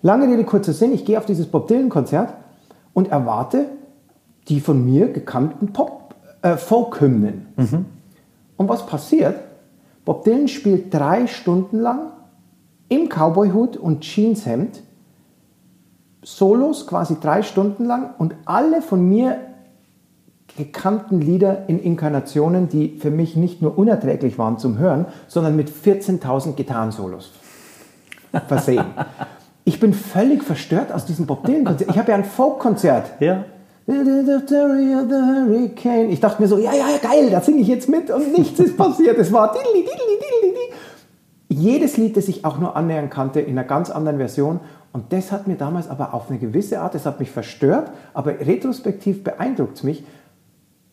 [0.00, 2.32] Lange Rede, kurzer Sinn, ich gehe auf dieses Bob Dylan-Konzert
[2.94, 3.66] und erwarte
[4.48, 7.48] die von mir gekannten Pop, äh, Folk-Hymnen.
[8.56, 9.38] Und was passiert?
[10.04, 12.12] Bob Dylan spielt drei Stunden lang
[12.88, 14.82] im Cowboyhut und Jeanshemd
[16.22, 19.38] Solos quasi drei Stunden lang und alle von mir
[20.56, 25.70] gekannten Lieder in Inkarnationen, die für mich nicht nur unerträglich waren zum Hören, sondern mit
[25.70, 27.30] 14.000 Gitarrensolos
[28.48, 28.86] versehen.
[29.64, 31.90] Ich bin völlig verstört aus diesem Bob Dylan-Konzert.
[31.90, 33.20] Ich habe ja ein Folk-Konzert.
[33.20, 33.44] Ja.
[33.86, 33.94] Ich
[36.20, 38.76] dachte mir so, ja, ja, ja, geil, da singe ich jetzt mit und nichts ist
[38.76, 39.16] passiert.
[39.18, 40.72] Es war diddly, diddly, diddly, diddly.
[41.48, 44.60] jedes Lied, das ich auch nur annähern kannte, in einer ganz anderen Version.
[44.92, 48.40] Und das hat mir damals aber auf eine gewisse Art, das hat mich verstört, aber
[48.40, 50.04] retrospektiv beeindruckt es mich,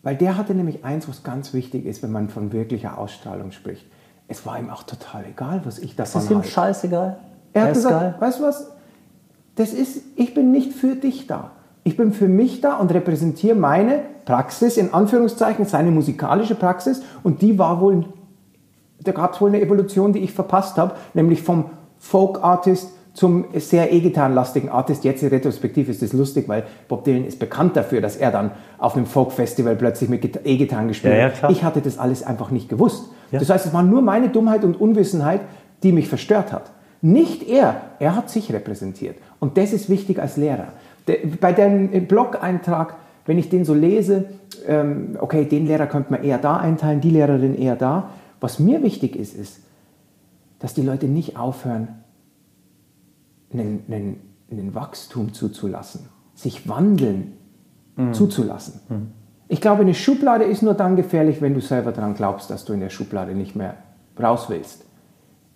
[0.04, 3.86] weil der hatte nämlich eins, was ganz wichtig ist, wenn man von wirklicher Ausstrahlung spricht.
[4.28, 6.48] Es war ihm auch total egal, was ich davon Das ist ihm halte.
[6.50, 7.18] scheißegal.
[7.52, 8.14] Er hat gesagt, geil.
[8.20, 8.70] weißt du was?
[9.56, 11.50] Das ist, ich bin nicht für dich da.
[11.82, 17.02] Ich bin für mich da und repräsentiere meine Praxis, in Anführungszeichen, seine musikalische Praxis.
[17.22, 18.06] Und die war wohl
[19.04, 21.66] da gab es wohl eine Evolution, die ich verpasst habe, nämlich vom
[21.98, 25.04] Folk-Artist zum sehr E-Gitarrenlastigen Artist.
[25.04, 28.50] Jetzt in Retrospektiv ist das lustig, weil Bob Dylan ist bekannt dafür, dass er dann
[28.76, 31.42] auf einem Folk-Festival plötzlich mit E-Gitarren gespielt hat.
[31.42, 33.08] Ja, ja, ich hatte das alles einfach nicht gewusst.
[33.30, 33.38] Ja.
[33.38, 35.40] Das heißt, es war nur meine Dummheit und Unwissenheit,
[35.84, 36.72] die mich verstört hat.
[37.02, 39.16] Nicht er, er hat sich repräsentiert.
[39.38, 40.68] Und das ist wichtig als Lehrer.
[41.40, 42.96] Bei dem Blog-Eintrag,
[43.26, 44.24] wenn ich den so lese,
[44.66, 48.10] ähm, okay, den Lehrer könnte man eher da einteilen, die Lehrerin eher da.
[48.40, 49.60] Was mir wichtig ist, ist,
[50.58, 51.88] dass die Leute nicht aufhören,
[53.54, 57.32] einen, einen, einen Wachstum zuzulassen, sich wandeln
[57.96, 58.12] mhm.
[58.12, 58.80] zuzulassen.
[58.88, 59.06] Mhm.
[59.48, 62.72] Ich glaube, eine Schublade ist nur dann gefährlich, wenn du selber daran glaubst, dass du
[62.72, 63.74] in der Schublade nicht mehr
[64.20, 64.84] raus willst.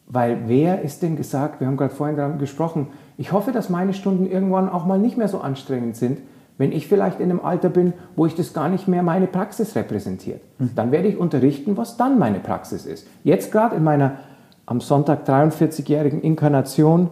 [0.06, 3.92] Weil wer ist denn gesagt, wir haben gerade vorhin daran gesprochen, ich hoffe, dass meine
[3.92, 6.20] Stunden irgendwann auch mal nicht mehr so anstrengend sind,
[6.56, 9.76] wenn ich vielleicht in einem Alter bin, wo ich das gar nicht mehr meine Praxis
[9.76, 10.40] repräsentiert.
[10.58, 10.70] Mhm.
[10.74, 13.06] Dann werde ich unterrichten, was dann meine Praxis ist.
[13.22, 14.18] Jetzt gerade in meiner
[14.66, 17.08] am Sonntag 43-jährigen Inkarnation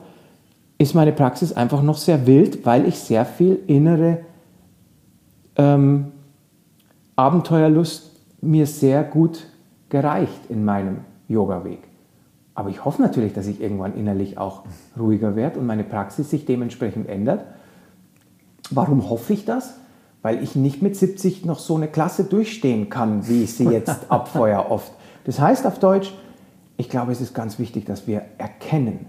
[0.79, 4.19] ist meine Praxis einfach noch sehr wild, weil ich sehr viel innere
[5.57, 6.13] ähm,
[7.17, 8.13] Abenteuerlust
[8.43, 9.47] mir sehr gut
[9.89, 11.81] gereicht in meinem Yoga-Weg.
[12.55, 14.63] Aber ich hoffe natürlich, dass ich irgendwann innerlich auch
[14.99, 17.45] ruhiger werde und meine Praxis sich dementsprechend ändert.
[18.71, 19.75] Warum hoffe ich das?
[20.23, 24.07] Weil ich nicht mit 70 noch so eine Klasse durchstehen kann, wie ich sie jetzt
[24.11, 24.93] abfeuer oft.
[25.25, 26.13] Das heißt auf Deutsch,
[26.77, 29.07] ich glaube, es ist ganz wichtig, dass wir erkennen,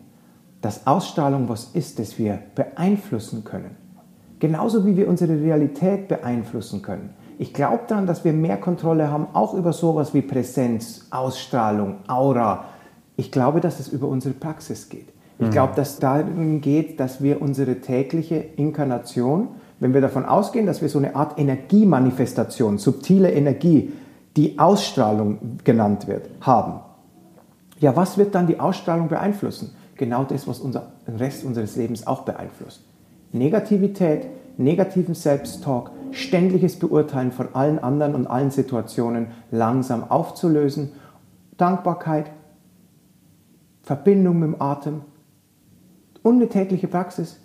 [0.68, 3.78] dass Ausstrahlung was ist, das wir beeinflussen können.
[4.40, 7.12] Genauso wie wir unsere Realität beeinflussen können.
[7.40, 12.66] Ich glaube daran, dass wir mehr Kontrolle haben, auch über sowas wie Präsenz, Ausstrahlung, Aura.
[13.16, 15.08] Ich glaube, dass es über unsere Praxis geht.
[15.40, 15.52] Ich mhm.
[15.52, 19.48] glaube, dass es darum geht, dass wir unsere tägliche Inkarnation,
[19.80, 23.94] wenn wir davon ausgehen, dass wir so eine Art Energiemanifestation, subtile Energie,
[24.36, 26.82] die Ausstrahlung genannt wird, haben.
[27.80, 29.77] Ja, was wird dann die Ausstrahlung beeinflussen?
[29.98, 32.84] Genau das, was unser, den Rest unseres Lebens auch beeinflusst.
[33.32, 40.92] Negativität, negativen Selbsttalk, ständiges Beurteilen von allen anderen und allen Situationen langsam aufzulösen,
[41.58, 42.32] Dankbarkeit,
[43.82, 45.02] Verbindung mit dem Atem
[46.24, 47.40] und eine tägliche Praxis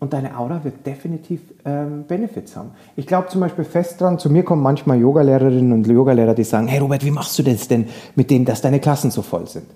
[0.00, 2.72] und deine Aura wird definitiv ähm, Benefits haben.
[2.96, 6.66] Ich glaube zum Beispiel fest dran, zu mir kommen manchmal Yogalehrerinnen und Yogalehrer, die sagen,
[6.66, 9.66] hey Robert, wie machst du das denn mit dem, dass deine Klassen so voll sind?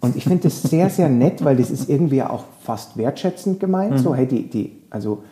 [0.00, 3.92] Und ich finde das sehr, sehr nett, weil das ist irgendwie auch fast wertschätzend gemeint.
[3.92, 3.98] Mhm.
[3.98, 5.22] So, hey, die, die, also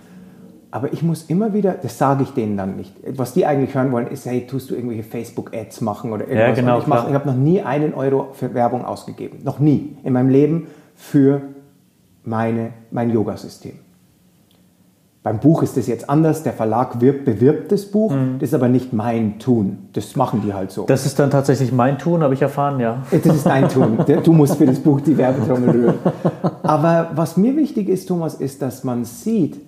[0.77, 2.93] aber ich muss immer wieder, das sage ich denen dann nicht.
[3.17, 6.49] Was die eigentlich hören wollen, ist, hey, tust du irgendwelche Facebook-Ads machen oder irgendwas?
[6.49, 9.39] Ja, genau, ich, ich habe noch nie einen Euro für Werbung ausgegeben.
[9.43, 11.41] Noch nie in meinem Leben für
[12.25, 13.79] meine, mein Yoga-System.
[15.27, 16.45] Beim Buch ist das jetzt anders.
[16.45, 18.13] Der Verlag wirbt, bewirbt das Buch.
[18.13, 18.39] Mhm.
[18.39, 19.89] Das ist aber nicht mein Tun.
[19.93, 20.85] Das machen die halt so.
[20.87, 23.03] Das ist dann tatsächlich mein Tun, habe ich erfahren, ja.
[23.11, 23.99] Das ist dein Tun.
[24.23, 25.95] Du musst für das Buch die Werbetrommel rühren.
[26.63, 29.61] Aber was mir wichtig ist, Thomas, ist, dass man sieht,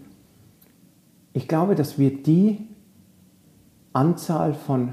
[1.32, 2.68] ich glaube, dass wir die
[3.92, 4.92] Anzahl von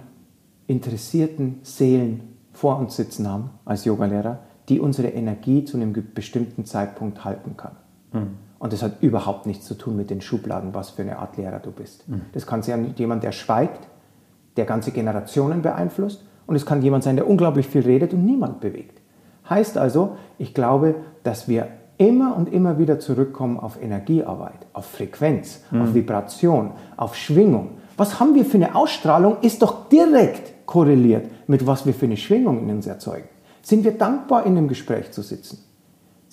[0.65, 2.21] interessierten Seelen
[2.53, 7.73] vor uns sitzen haben als Yogalehrer, die unsere Energie zu einem bestimmten Zeitpunkt halten kann.
[8.13, 8.44] Mhm.
[8.59, 11.59] Und das hat überhaupt nichts zu tun mit den Schubladen, was für eine Art Lehrer
[11.59, 12.07] du bist.
[12.07, 12.21] Mhm.
[12.33, 13.87] Das kann sein jemand, der schweigt,
[14.57, 16.23] der ganze Generationen beeinflusst.
[16.47, 19.01] Und es kann jemand sein, der unglaublich viel redet und niemand bewegt.
[19.49, 25.61] Heißt also, ich glaube, dass wir immer und immer wieder zurückkommen auf Energiearbeit, auf Frequenz,
[25.71, 25.81] mhm.
[25.81, 27.77] auf Vibration, auf Schwingung.
[27.97, 32.17] Was haben wir für eine Ausstrahlung, ist doch direkt korreliert mit was wir für eine
[32.17, 33.29] Schwingung in uns erzeugen.
[33.61, 35.59] Sind wir dankbar, in einem Gespräch zu sitzen?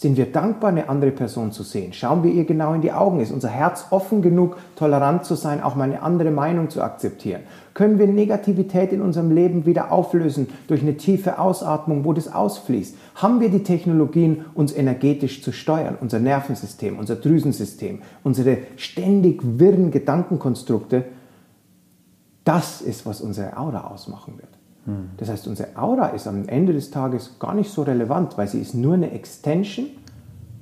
[0.03, 1.93] Sind wir dankbar, eine andere Person zu sehen?
[1.93, 3.21] Schauen wir ihr genau in die Augen?
[3.21, 7.43] Ist unser Herz offen genug, tolerant zu sein, auch mal eine andere Meinung zu akzeptieren?
[7.73, 12.97] Können wir Negativität in unserem Leben wieder auflösen durch eine tiefe Ausatmung, wo das ausfließt?
[13.15, 15.97] Haben wir die Technologien, uns energetisch zu steuern?
[16.01, 21.05] Unser Nervensystem, unser Drüsensystem, unsere ständig wirren Gedankenkonstrukte?
[22.43, 24.62] Das ist, was unsere Aura ausmachen wird.
[24.85, 25.11] Hm.
[25.17, 28.61] Das heißt, unsere Aura ist am Ende des Tages gar nicht so relevant, weil sie
[28.61, 29.87] ist nur eine Extension,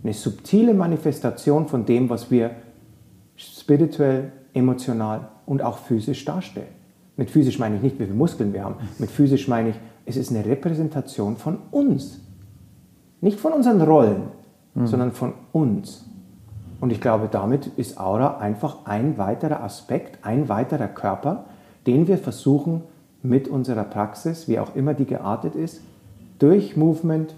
[0.03, 2.51] eine subtile Manifestation von dem, was wir
[3.37, 6.69] spirituell, emotional und auch physisch darstellen.
[7.17, 8.77] Mit physisch meine ich nicht, wie viele Muskeln wir haben.
[8.99, 12.21] Mit physisch meine ich, es ist eine Repräsentation von uns.
[13.21, 14.23] Nicht von unseren Rollen,
[14.75, 14.87] mhm.
[14.87, 16.07] sondern von uns.
[16.81, 21.45] Und ich glaube, damit ist Aura einfach ein weiterer Aspekt, ein weiterer Körper,
[21.87, 22.83] den wir versuchen
[23.23, 25.83] mit unserer Praxis, wie auch immer die geartet ist,
[26.39, 27.35] durch Movement,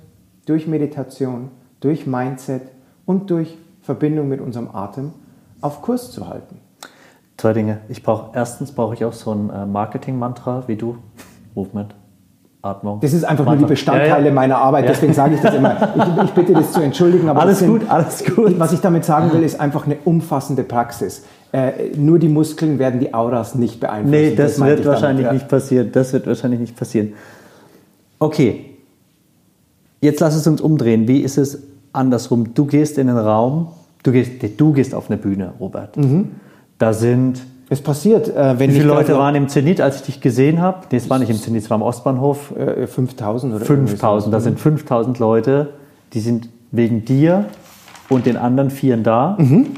[0.47, 2.63] durch Meditation, durch Mindset
[3.05, 5.13] und durch Verbindung mit unserem Atem
[5.61, 6.61] auf Kurs zu halten.
[7.37, 7.81] Zwei Dinge.
[7.89, 10.99] Ich brauche erstens brauche ich auch so ein äh, Marketing-Mantra wie du,
[11.55, 11.95] Movement.
[12.63, 13.01] Atmung.
[13.01, 14.33] Das ist einfach nur die Bestandteile ja, ja.
[14.33, 15.73] meiner Arbeit, deswegen sage ich das immer.
[15.97, 17.29] Ich, ich bitte das zu entschuldigen.
[17.29, 18.59] Aber alles sind, gut, alles gut.
[18.59, 21.25] Was ich damit sagen will, ist einfach eine umfassende Praxis.
[21.53, 24.11] Äh, nur die Muskeln werden die Auras nicht beeinflussen.
[24.11, 25.91] Nee, das, das wird wahrscheinlich damit, nicht passieren.
[25.93, 27.15] Das wird wahrscheinlich nicht passieren.
[28.19, 28.77] Okay,
[30.01, 31.09] jetzt lass es uns umdrehen.
[31.09, 32.55] Wie ist es andersrum?
[32.55, 33.69] Du gehst in den Raum,
[34.05, 35.97] du gehst, du gehst auf eine Bühne, Robert.
[35.97, 36.31] Mhm.
[36.79, 37.43] Da sind
[37.73, 40.87] es passiert, äh, wenn Wie viele Leute waren im Zenit, als ich dich gesehen habe?
[40.91, 42.55] Nee, es war nicht im Zenit, es war am Ostbahnhof.
[42.55, 45.73] Äh, 5000 oder 5000, da sind 5000 Leute,
[46.13, 47.47] die sind wegen dir
[48.11, 49.37] und den anderen Vieren da.
[49.39, 49.69] Mhm.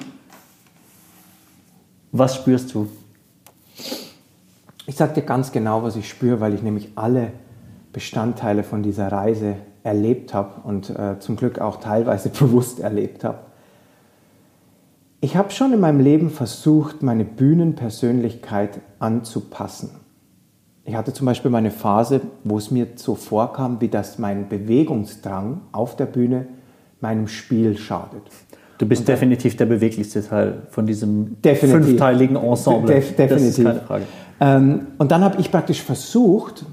[2.11, 2.89] Was spürst du?
[4.87, 7.29] Ich sage dir ganz genau, was ich spüre, weil ich nämlich alle
[7.93, 13.39] Bestandteile von dieser Reise erlebt habe und äh, zum Glück auch teilweise bewusst erlebt habe.
[15.25, 19.89] Ich habe schon in meinem Leben versucht, meine Bühnenpersönlichkeit anzupassen.
[20.85, 25.63] Ich hatte zum Beispiel meine Phase, wo es mir so vorkam, wie dass mein Bewegungsdrang
[25.73, 26.45] auf der Bühne
[27.01, 28.21] meinem Spiel schadet.
[28.77, 32.95] Du bist dann, definitiv der beweglichste Teil von diesem fünfteiligen Ensemble.
[32.95, 33.31] Def, definitiv.
[33.31, 34.05] Das ist keine Frage.
[34.41, 36.67] Ähm, und dann habe ich praktisch versucht,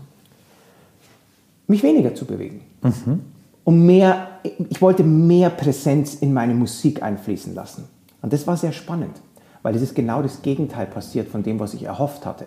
[1.68, 2.60] mich weniger zu bewegen.
[2.82, 3.22] Mhm.
[3.64, 7.88] Um mehr, ich wollte mehr Präsenz in meine Musik einfließen lassen.
[8.22, 9.22] Und das war sehr spannend,
[9.64, 12.46] weil es ist genau das Gegenteil passiert von dem, was ich erhofft hatte.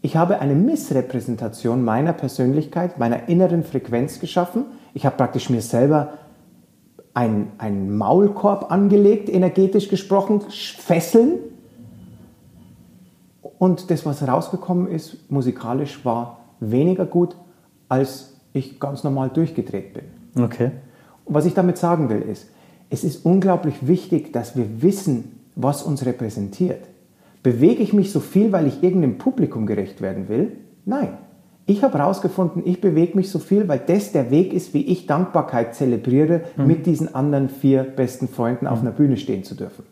[0.00, 4.64] Ich habe eine Missrepräsentation meiner Persönlichkeit, meiner inneren Frequenz geschaffen.
[4.94, 6.14] Ich habe praktisch mir selber
[7.14, 11.38] einen Maulkorb angelegt, energetisch gesprochen, Fesseln.
[13.58, 17.36] Und das, was rausgekommen ist, musikalisch, war weniger gut,
[17.88, 20.42] als ich ganz normal durchgedreht bin.
[20.42, 20.72] Okay.
[21.24, 22.48] Und was ich damit sagen will, ist,
[22.92, 26.84] es ist unglaublich wichtig, dass wir wissen, was uns repräsentiert.
[27.42, 30.52] Bewege ich mich so viel, weil ich irgendeinem Publikum gerecht werden will?
[30.84, 31.16] Nein.
[31.64, 35.06] Ich habe herausgefunden, ich bewege mich so viel, weil das der Weg ist, wie ich
[35.06, 36.66] Dankbarkeit zelebriere, mhm.
[36.66, 38.88] mit diesen anderen vier besten Freunden auf mhm.
[38.88, 39.84] einer Bühne stehen zu dürfen.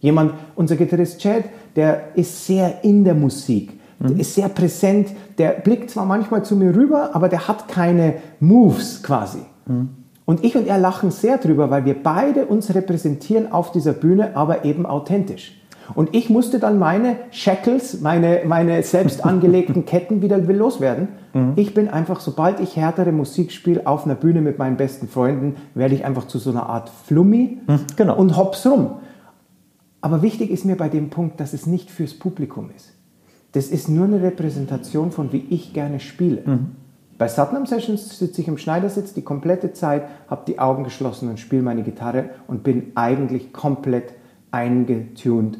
[0.00, 1.44] Jemand, unser Gitarrist Chad,
[1.76, 4.08] der ist sehr in der Musik, mhm.
[4.08, 8.14] der ist sehr präsent, der blickt zwar manchmal zu mir rüber, aber der hat keine
[8.40, 9.42] Moves quasi.
[9.66, 9.90] Mhm.
[10.28, 14.36] Und ich und er lachen sehr drüber, weil wir beide uns repräsentieren auf dieser Bühne,
[14.36, 15.58] aber eben authentisch.
[15.94, 21.08] Und ich musste dann meine Shackles, meine, meine selbst angelegten Ketten wieder loswerden.
[21.32, 21.54] Mhm.
[21.56, 25.56] Ich bin einfach, sobald ich härtere Musik spiele auf einer Bühne mit meinen besten Freunden,
[25.74, 28.18] werde ich einfach zu so einer Art Flummi mhm, genau.
[28.18, 28.96] und hops rum.
[30.02, 32.92] Aber wichtig ist mir bei dem Punkt, dass es nicht fürs Publikum ist.
[33.52, 36.42] Das ist nur eine Repräsentation von, wie ich gerne spiele.
[36.44, 36.66] Mhm.
[37.18, 41.40] Bei Satnam Sessions sitze ich im Schneidersitz die komplette Zeit, habe die Augen geschlossen und
[41.40, 44.14] spiele meine Gitarre und bin eigentlich komplett
[44.52, 45.58] eingetuned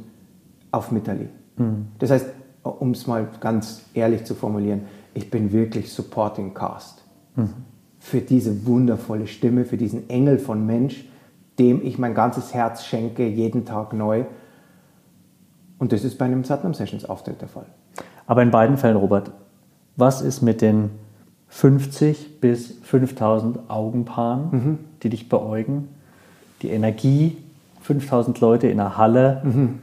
[0.71, 1.29] auf Mitali.
[1.57, 1.89] Mhm.
[1.99, 2.27] Das heißt,
[2.63, 4.83] um es mal ganz ehrlich zu formulieren,
[5.15, 7.03] ich bin wirklich Supporting Cast
[7.35, 7.55] mhm.
[7.99, 11.09] für diese wundervolle Stimme, für diesen Engel von Mensch,
[11.59, 14.27] dem ich mein ganzes Herz schenke, jeden Tag neu.
[15.79, 17.67] Und das ist bei einem Satnam Sessions Auftritt der Fall.
[18.27, 19.33] Aber in beiden Fällen, Robert,
[19.97, 20.91] was ist mit den
[21.49, 24.79] 50 bis 5000 Augenpaaren, mhm.
[25.03, 25.89] die dich beäugen.
[26.63, 27.37] Die Energie,
[27.83, 29.43] 5000 Leute in der Halle.
[29.45, 29.79] Mhm.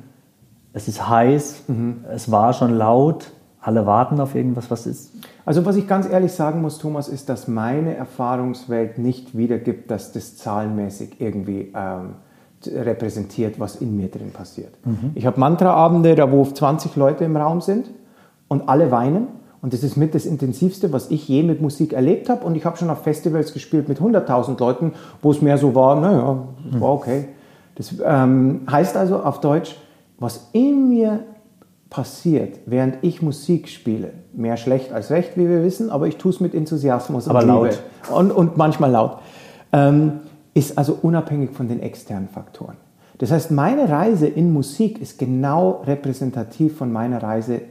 [0.73, 2.05] Es ist heiß, mhm.
[2.13, 3.31] es war schon laut.
[3.61, 5.11] Alle warten auf irgendwas, was ist.
[5.43, 10.11] Also was ich ganz ehrlich sagen muss, Thomas, ist, dass meine Erfahrungswelt nicht wiedergibt, dass
[10.11, 12.15] das zahlenmäßig irgendwie ähm,
[12.67, 14.73] repräsentiert, was in mir drin passiert.
[14.85, 15.11] Mhm.
[15.15, 17.89] Ich habe Mantraabende, da wo 20 Leute im Raum sind
[18.47, 19.27] und alle weinen
[19.65, 22.45] und das ist mit das Intensivste, was ich je mit Musik erlebt habe.
[22.45, 24.93] Und ich habe schon auf Festivals gespielt mit 100.000 Leuten,
[25.23, 27.29] wo es mehr so war, naja, das war okay.
[27.73, 29.75] Das ähm, heißt also auf Deutsch,
[30.19, 31.21] was in mir
[31.89, 36.29] passiert, während ich Musik spiele, mehr schlecht als recht, wie wir wissen, aber ich tue
[36.29, 37.71] es mit Enthusiasmus aber und laut.
[37.71, 39.17] Liebe und, und manchmal laut,
[39.73, 40.19] ähm,
[40.53, 42.77] ist also unabhängig von den externen Faktoren.
[43.17, 47.61] Das heißt, meine Reise in Musik ist genau repräsentativ von meiner Reise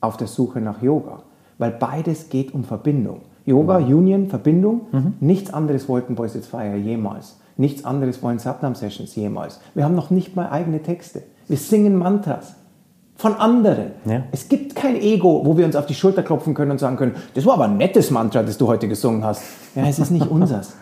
[0.00, 1.22] auf der Suche nach Yoga
[1.58, 3.22] weil beides geht um Verbindung.
[3.44, 3.96] Yoga, mhm.
[3.96, 4.82] Union, Verbindung.
[4.92, 5.14] Mhm.
[5.20, 7.36] Nichts anderes wollten Boys It's Fire jemals.
[7.56, 9.60] Nichts anderes wollen Satnam Sessions jemals.
[9.74, 11.22] Wir haben noch nicht mal eigene Texte.
[11.48, 12.56] Wir singen Mantras
[13.14, 13.92] von anderen.
[14.04, 14.24] Ja.
[14.30, 17.14] Es gibt kein Ego, wo wir uns auf die Schulter klopfen können und sagen können,
[17.34, 19.42] das war aber ein nettes Mantra, das du heute gesungen hast.
[19.74, 20.74] Ja, es ist nicht unseres.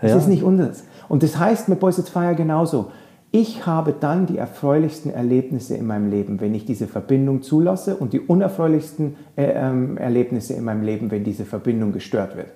[0.00, 0.16] Es ja.
[0.16, 0.84] ist nicht unseres.
[1.08, 2.90] Und das heißt mit Boys It's Fire genauso
[3.38, 8.14] ich habe dann die erfreulichsten Erlebnisse in meinem Leben, wenn ich diese Verbindung zulasse und
[8.14, 12.48] die unerfreulichsten äh, ähm, Erlebnisse in meinem Leben, wenn diese Verbindung gestört wird.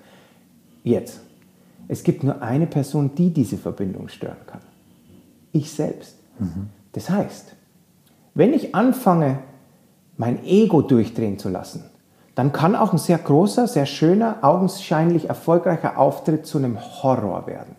[0.82, 1.20] Jetzt.
[1.86, 4.60] Es gibt nur eine Person, die diese Verbindung stören kann.
[5.52, 6.16] Ich selbst.
[6.38, 6.70] Mhm.
[6.92, 7.54] Das heißt,
[8.34, 9.40] wenn ich anfange,
[10.16, 11.84] mein Ego durchdrehen zu lassen,
[12.34, 17.76] dann kann auch ein sehr großer, sehr schöner, augenscheinlich erfolgreicher Auftritt zu einem Horror werden.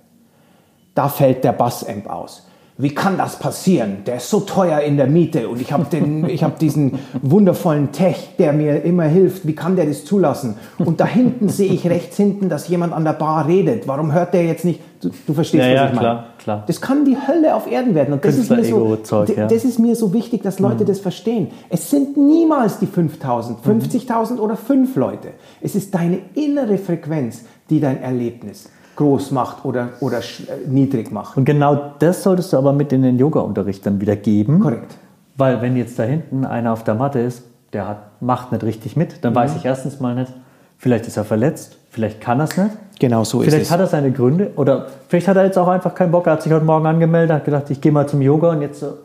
[0.93, 2.45] Da fällt der Bassamp aus
[2.81, 3.97] wie kann das passieren?
[4.05, 5.85] Der ist so teuer in der Miete und ich habe
[6.41, 9.45] hab diesen wundervollen Tech, der mir immer hilft.
[9.45, 10.55] Wie kann der das zulassen?
[10.79, 13.87] Und da hinten sehe ich rechts hinten, dass jemand an der Bar redet.
[13.87, 14.79] Warum hört der jetzt nicht?
[15.01, 15.99] Du, du verstehst, ja, was ja, ich meine.
[15.99, 16.63] Klar, klar.
[16.67, 18.13] Das kann die Hölle auf Erden werden.
[18.13, 18.97] Und das ist, mir so,
[19.35, 19.47] ja.
[19.47, 20.87] das ist mir so wichtig, dass Leute mhm.
[20.87, 21.47] das verstehen.
[21.69, 24.39] Es sind niemals die 5000, 50.000 mhm.
[24.39, 25.29] oder 5 Leute.
[25.59, 28.69] Es ist deine innere Frequenz, die dein Erlebnis
[29.01, 31.35] groß macht oder, oder äh, niedrig macht.
[31.35, 34.59] Und genau das solltest du aber mit in den Yoga-Unterricht dann wieder geben.
[34.59, 34.95] Korrekt.
[35.37, 37.43] Weil wenn jetzt da hinten einer auf der Matte ist,
[37.73, 39.37] der hat, macht nicht richtig mit, dann mhm.
[39.37, 40.31] weiß ich erstens mal nicht,
[40.77, 42.71] vielleicht ist er verletzt, vielleicht kann er es nicht.
[42.99, 43.67] Genau so vielleicht ist es.
[43.67, 46.27] Vielleicht hat er seine Gründe oder vielleicht hat er jetzt auch einfach keinen Bock.
[46.27, 48.81] Er hat sich heute Morgen angemeldet, hat gedacht, ich gehe mal zum Yoga und jetzt
[48.81, 48.97] so,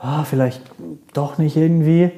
[0.00, 0.62] ah, vielleicht
[1.12, 2.10] doch nicht irgendwie.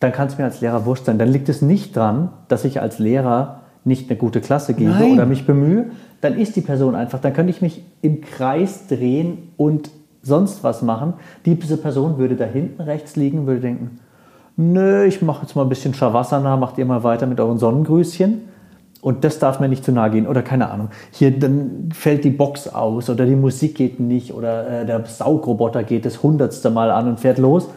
[0.00, 1.18] Dann kann es mir als Lehrer wurscht sein.
[1.18, 5.12] Dann liegt es nicht dran, dass ich als Lehrer nicht eine gute Klasse gebe Nein.
[5.12, 5.86] oder mich bemühe,
[6.20, 9.90] dann ist die Person einfach, dann könnte ich mich im Kreis drehen und
[10.22, 11.14] sonst was machen.
[11.44, 14.00] Diese Person würde da hinten rechts liegen, würde denken,
[14.56, 18.56] nö, ich mache jetzt mal ein bisschen Shavasana, macht ihr mal weiter mit euren Sonnengrüßchen.
[19.02, 20.26] Und das darf mir nicht zu nahe gehen.
[20.26, 24.82] Oder keine Ahnung, hier dann fällt die Box aus oder die Musik geht nicht oder
[24.82, 27.68] äh, der Saugroboter geht das hundertste Mal an und fährt los.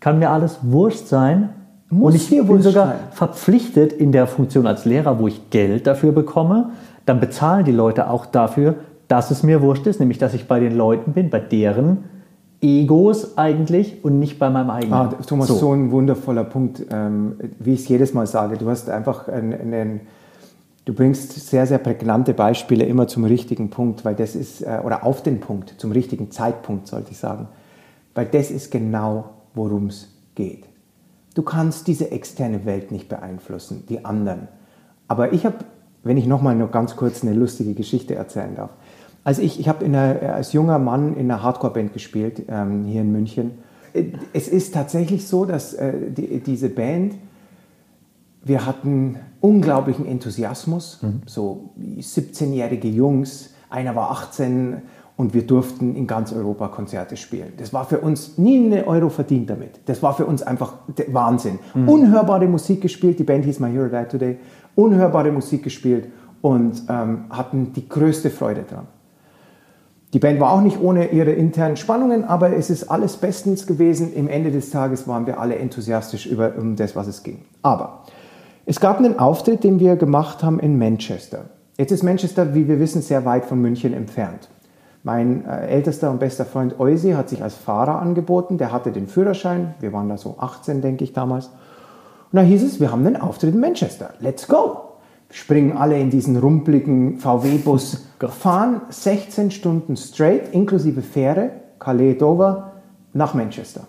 [0.00, 1.50] Kann mir alles wurscht sein.
[1.90, 2.96] Muss und ich bin sogar sein.
[3.12, 6.70] verpflichtet in der Funktion als Lehrer, wo ich Geld dafür bekomme,
[7.08, 8.76] dann bezahlen die Leute auch dafür,
[9.08, 12.04] dass es mir wurscht ist, nämlich dass ich bei den Leuten bin, bei deren
[12.60, 14.92] Egos eigentlich und nicht bei meinem eigenen.
[14.92, 18.58] Ah, Thomas, so, so ein wundervoller Punkt, ähm, wie ich es jedes Mal sage.
[18.58, 20.00] Du hast einfach einen, einen,
[20.84, 25.04] du bringst sehr, sehr prägnante Beispiele immer zum richtigen Punkt, weil das ist, äh, oder
[25.04, 27.48] auf den Punkt, zum richtigen Zeitpunkt sollte ich sagen,
[28.14, 30.64] weil das ist genau, worum es geht.
[31.34, 34.48] Du kannst diese externe Welt nicht beeinflussen, die anderen.
[35.06, 35.58] Aber ich habe
[36.04, 38.70] wenn ich nochmal nur ganz kurz eine lustige Geschichte erzählen darf.
[39.24, 43.50] Also ich, ich habe als junger Mann in einer Hardcore-Band gespielt, ähm, hier in München.
[44.32, 47.14] Es ist tatsächlich so, dass äh, die, diese Band,
[48.44, 51.22] wir hatten unglaublichen Enthusiasmus, mhm.
[51.26, 54.82] so 17-jährige Jungs, einer war 18
[55.18, 57.52] und wir durften in ganz Europa Konzerte spielen.
[57.58, 59.80] Das war für uns nie eine Euro verdient damit.
[59.84, 60.74] Das war für uns einfach
[61.08, 61.58] Wahnsinn.
[61.74, 61.88] Mhm.
[61.88, 64.38] Unhörbare Musik gespielt, die Band hieß My Hero Died Today
[64.78, 66.06] unhörbare Musik gespielt
[66.40, 68.86] und ähm, hatten die größte Freude dran.
[70.14, 74.14] Die Band war auch nicht ohne ihre internen Spannungen, aber es ist alles bestens gewesen.
[74.14, 77.40] Im Ende des Tages waren wir alle enthusiastisch über um das, was es ging.
[77.60, 78.04] Aber
[78.66, 81.46] es gab einen Auftritt, den wir gemacht haben in Manchester.
[81.76, 84.48] Jetzt ist Manchester, wie wir wissen, sehr weit von München entfernt.
[85.02, 88.58] Mein äh, ältester und bester Freund Eusi hat sich als Fahrer angeboten.
[88.58, 89.74] Der hatte den Führerschein.
[89.80, 91.46] Wir waren da so 18, denke ich damals.
[91.46, 94.10] Und da hieß es, wir haben einen Auftritt in Manchester.
[94.20, 94.82] Let's go!
[95.30, 102.72] Springen alle in diesen rumpligen VW-Bus, fahren 16 Stunden straight, inklusive Fähre, Calais, Dover,
[103.12, 103.82] nach Manchester.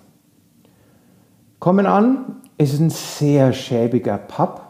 [1.60, 4.62] Kommen an, es ist ein sehr schäbiger Pub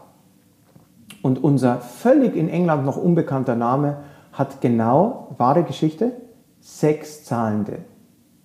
[1.22, 3.98] und unser völlig in England noch unbekannter Name
[4.32, 6.12] hat genau, wahre Geschichte,
[6.60, 7.78] sechs Zahlende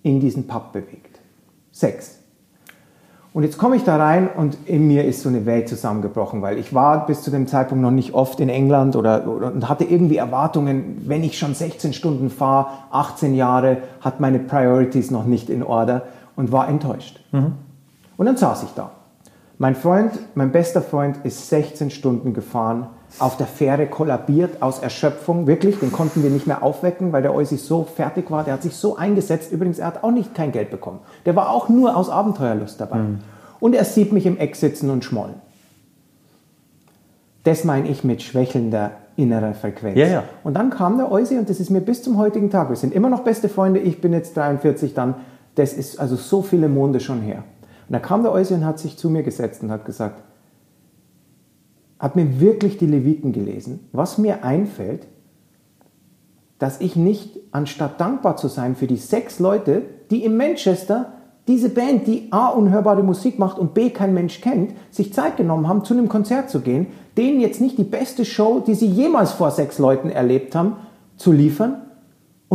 [0.02, 1.20] in diesen Pub bewegt.
[1.72, 2.16] Sechs.
[3.36, 6.56] Und jetzt komme ich da rein und in mir ist so eine Welt zusammengebrochen, weil
[6.56, 9.84] ich war bis zu dem Zeitpunkt noch nicht oft in England oder, oder und hatte
[9.84, 15.50] irgendwie Erwartungen, wenn ich schon 16 Stunden fahre, 18 Jahre, hat meine Priorities noch nicht
[15.50, 16.04] in Order
[16.34, 17.20] und war enttäuscht.
[17.32, 17.52] Mhm.
[18.16, 18.92] Und dann saß ich da.
[19.58, 22.88] Mein Freund, mein bester Freund ist 16 Stunden gefahren,
[23.18, 25.46] auf der Fähre kollabiert aus Erschöpfung.
[25.46, 28.44] Wirklich, den konnten wir nicht mehr aufwecken, weil der Eusi so fertig war.
[28.44, 29.52] Der hat sich so eingesetzt.
[29.52, 31.00] Übrigens, er hat auch nicht kein Geld bekommen.
[31.24, 32.98] Der war auch nur aus Abenteuerlust dabei.
[32.98, 33.18] Mhm.
[33.58, 35.34] Und er sieht mich im Eck sitzen und schmollen.
[37.44, 39.96] Das meine ich mit schwächelnder innerer Frequenz.
[39.96, 40.24] Ja, ja.
[40.44, 42.68] Und dann kam der Eusi und das ist mir bis zum heutigen Tag.
[42.68, 43.80] Wir sind immer noch beste Freunde.
[43.80, 45.14] Ich bin jetzt 43 dann.
[45.54, 47.44] Das ist also so viele Monde schon her.
[47.88, 50.16] Und da kam der Eusi und hat sich zu mir gesetzt und hat gesagt,
[51.98, 55.06] habe mir wirklich die Leviten gelesen, was mir einfällt,
[56.58, 61.12] dass ich nicht, anstatt dankbar zu sein für die sechs Leute, die in Manchester
[61.48, 65.68] diese Band, die A, unhörbare Musik macht und B, kein Mensch kennt, sich Zeit genommen
[65.68, 69.32] haben, zu einem Konzert zu gehen, denen jetzt nicht die beste Show, die sie jemals
[69.32, 70.76] vor sechs Leuten erlebt haben,
[71.16, 71.82] zu liefern,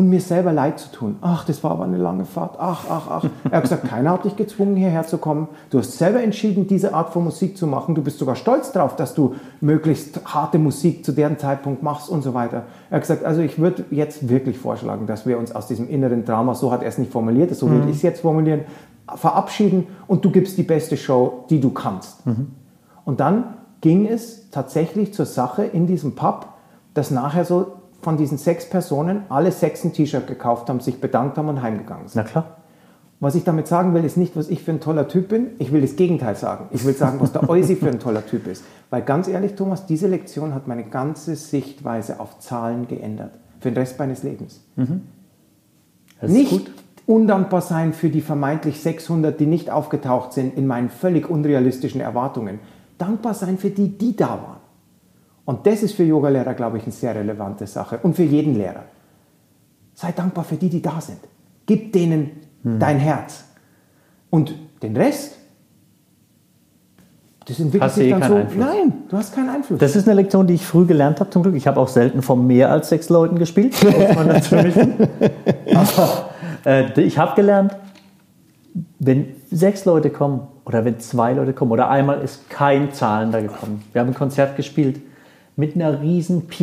[0.02, 1.18] und mir selber leid zu tun.
[1.22, 2.56] Ach, das war aber eine lange Fahrt.
[2.58, 3.26] Ach, ach, ach.
[3.46, 5.48] Er hat gesagt, keiner hat dich gezwungen, hierher zu kommen.
[5.70, 7.94] Du hast selber entschieden, diese Art von Musik zu machen.
[7.94, 12.24] Du bist sogar stolz darauf, dass du möglichst harte Musik zu deren Zeitpunkt machst und
[12.24, 12.64] so weiter.
[12.90, 16.26] Er hat gesagt, also ich würde jetzt wirklich vorschlagen, dass wir uns aus diesem inneren
[16.26, 17.90] Drama, so hat er es nicht formuliert, so würde mhm.
[17.90, 18.62] ich es jetzt formulieren,
[19.14, 22.26] verabschieden und du gibst die beste Show, die du kannst.
[22.26, 22.48] Mhm.
[23.06, 26.48] Und dann ging es tatsächlich zur Sache in diesem Pub,
[26.96, 31.38] dass nachher so von diesen sechs Personen alle sechs ein T-Shirt gekauft haben, sich bedankt
[31.38, 32.24] haben und heimgegangen sind.
[32.24, 32.58] Na klar.
[33.20, 35.52] Was ich damit sagen will, ist nicht, was ich für ein toller Typ bin.
[35.60, 36.70] Ich will das Gegenteil sagen.
[36.72, 38.64] Ich will sagen, was der Eusi für ein toller Typ ist.
[38.90, 43.34] Weil ganz ehrlich, Thomas, diese Lektion hat meine ganze Sichtweise auf Zahlen geändert.
[43.60, 44.62] Für den Rest meines Lebens.
[46.20, 46.72] Ist nicht gut.
[47.06, 52.58] undankbar sein für die vermeintlich 600, die nicht aufgetaucht sind in meinen völlig unrealistischen Erwartungen.
[52.98, 54.61] Dankbar sein für die, die da waren.
[55.46, 58.00] Und das ist für Yogalehrer, glaube ich, eine sehr relevante Sache.
[58.04, 58.84] Und für jeden Lehrer.
[59.94, 61.20] Sei dankbar für die, die da sind.
[61.66, 62.32] Gib denen
[62.64, 63.44] dein Herz.
[64.30, 65.38] Und den Rest,
[67.46, 68.36] das entwickelt Hast sich eh dann so.
[68.36, 68.66] Einfluss.
[68.66, 69.80] Nein, du hast keinen Einfluss.
[69.80, 71.56] Das ist eine Lektion, die ich früh gelernt habe, zum Glück.
[71.56, 74.94] Ich habe auch selten vor mehr als sechs Leuten gespielt, muss man dazu wissen.
[75.74, 76.30] Aber
[76.66, 77.76] äh, ich habe gelernt,
[79.00, 83.84] wenn sechs Leute kommen oder wenn zwei Leute kommen oder einmal ist kein Zahlender gekommen.
[83.92, 85.02] Wir haben ein Konzert gespielt
[85.62, 86.58] mit einer riesen PA,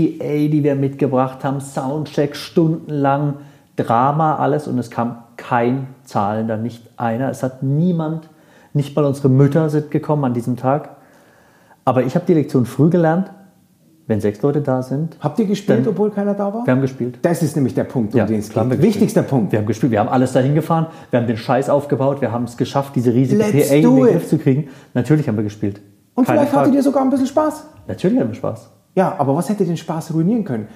[0.48, 3.34] die wir mitgebracht haben, Soundcheck stundenlang,
[3.76, 7.30] Drama, alles und es kam kein Zahlender, nicht einer.
[7.30, 8.28] Es hat niemand,
[8.74, 10.96] nicht mal unsere Mütter sind gekommen an diesem Tag.
[11.84, 13.30] Aber ich habe die Lektion früh gelernt,
[14.08, 15.16] wenn sechs Leute da sind.
[15.20, 16.66] Habt ihr gespielt, Dann- obwohl keiner da war?
[16.66, 17.20] Wir haben gespielt.
[17.22, 18.82] Das ist nämlich der Punkt, um Ja, den es geht.
[18.82, 19.52] Wichtigster Punkt.
[19.52, 22.44] Wir haben gespielt, wir haben alles dahin gefahren, wir haben den Scheiß aufgebaut, wir haben
[22.46, 24.02] es geschafft, diese riesige Let's PA in den.
[24.06, 24.70] Griff zu kriegen.
[24.92, 25.80] Natürlich haben wir gespielt.
[26.16, 26.62] Und Keine vielleicht Frage.
[26.62, 27.64] hattet ihr sogar ein bisschen Spaß.
[27.86, 28.70] Natürlich haben wir Spaß.
[28.98, 30.66] Ja, aber was hätte den Spaß ruinieren können?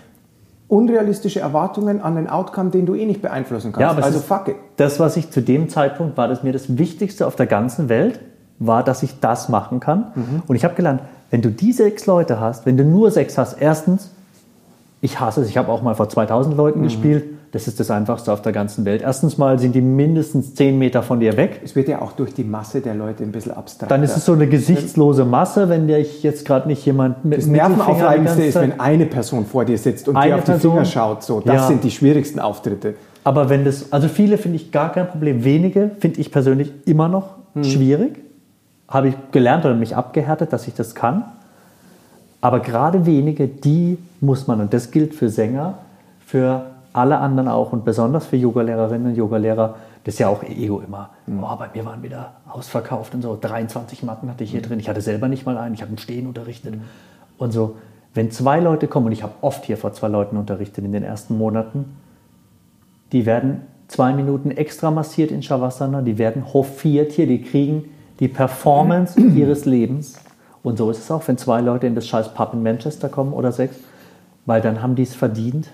[0.69, 3.81] Unrealistische Erwartungen an den Outcome, den du eh nicht beeinflussen kannst.
[3.81, 4.55] Ja, aber also ist- fuck it.
[4.77, 8.21] Das, was ich zu dem Zeitpunkt war, das mir das Wichtigste auf der ganzen Welt,
[8.61, 10.13] war, dass ich das machen kann.
[10.15, 10.43] Mhm.
[10.47, 11.01] Und ich habe gelernt,
[11.31, 14.13] wenn du die sechs Leute hast, wenn du nur sechs hast, erstens,
[15.05, 16.85] ich hasse es, ich habe auch mal vor 2000 Leuten Mhm.
[16.85, 19.03] gespielt, das ist das Einfachste auf der ganzen Welt.
[19.03, 21.61] Erstens mal sind die mindestens 10 Meter von dir weg.
[21.63, 23.91] Es wird ja auch durch die Masse der Leute ein bisschen abstrakt.
[23.93, 27.47] Dann ist es so eine gesichtslose Masse, wenn dir jetzt gerade nicht jemand mit das
[27.47, 30.73] Nervenaufreibendste ist, wenn eine Person vor dir sitzt und dir auf die Person?
[30.73, 31.23] Finger schaut.
[31.25, 31.67] So, das Ja.
[31.67, 32.95] sind die schwierigsten Auftritte.
[33.25, 35.45] Aber wenn das, also viele finde ich gar kein Problem.
[35.45, 37.65] Wenige finde ich persönlich immer noch Hm.
[37.65, 38.19] schwierig.
[38.89, 41.25] Habe ich gelernt oder mich abgehärtet, dass ich das kann.
[42.43, 45.79] Aber gerade wenige, die muss man, und das gilt für Sänger,
[46.27, 50.81] für alle anderen auch und besonders für Yogalehrerinnen und Yogalehrer, das ist ja auch Ego
[50.81, 51.11] immer.
[51.27, 51.43] Hm.
[51.43, 53.39] Oh, bei mir waren wieder ausverkauft und so.
[53.41, 54.81] 23 Matten hatte ich hier drin.
[54.81, 55.75] Ich hatte selber nicht mal einen.
[55.75, 56.75] Ich habe im Stehen unterrichtet.
[57.39, 57.77] Und so,
[58.13, 61.05] wenn zwei Leute kommen, und ich habe oft hier vor zwei Leuten unterrichtet in den
[61.05, 61.97] ersten Monaten,
[63.13, 67.85] die werden zwei Minuten extra massiert in Shavasana, die werden hofiert hier, die kriegen
[68.19, 70.19] die Performance ihres Lebens.
[70.63, 73.33] Und so ist es auch, wenn zwei Leute in das scheiß Pub in Manchester kommen
[73.33, 73.77] oder sechs,
[74.47, 75.69] weil dann haben die es verdient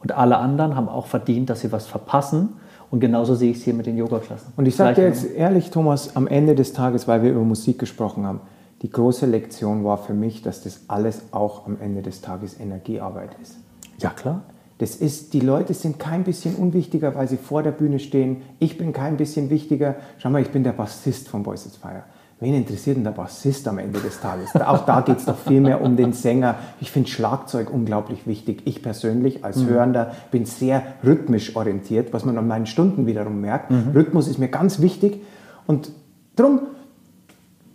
[0.00, 2.50] und alle anderen haben auch verdient, dass sie was verpassen.
[2.90, 4.52] Und genauso sehe ich es hier mit den Yoga-Klassen.
[4.56, 7.78] Und ich sage dir jetzt ehrlich, Thomas, am Ende des Tages, weil wir über Musik
[7.78, 8.40] gesprochen haben,
[8.80, 13.30] die große Lektion war für mich, dass das alles auch am Ende des Tages Energiearbeit
[13.42, 13.56] ist.
[13.98, 14.42] Ja, klar.
[14.78, 18.42] Das ist, die Leute sind kein bisschen unwichtiger, weil sie vor der Bühne stehen.
[18.60, 19.96] Ich bin kein bisschen wichtiger.
[20.18, 22.04] Schau mal, ich bin der Bassist von Boys at Fire.
[22.40, 24.54] Wen interessiert denn der Bassist am Ende des Tages?
[24.54, 26.54] Auch da geht es doch viel mehr um den Sänger.
[26.80, 28.62] Ich finde Schlagzeug unglaublich wichtig.
[28.64, 33.72] Ich persönlich als Hörender bin sehr rhythmisch orientiert, was man an meinen Stunden wiederum merkt.
[33.92, 35.20] Rhythmus ist mir ganz wichtig.
[35.66, 35.90] Und
[36.36, 36.60] darum,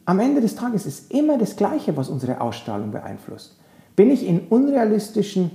[0.05, 3.57] am Ende des Tages ist immer das Gleiche, was unsere Ausstrahlung beeinflusst.
[3.97, 5.51] Bin ich in unrealistischen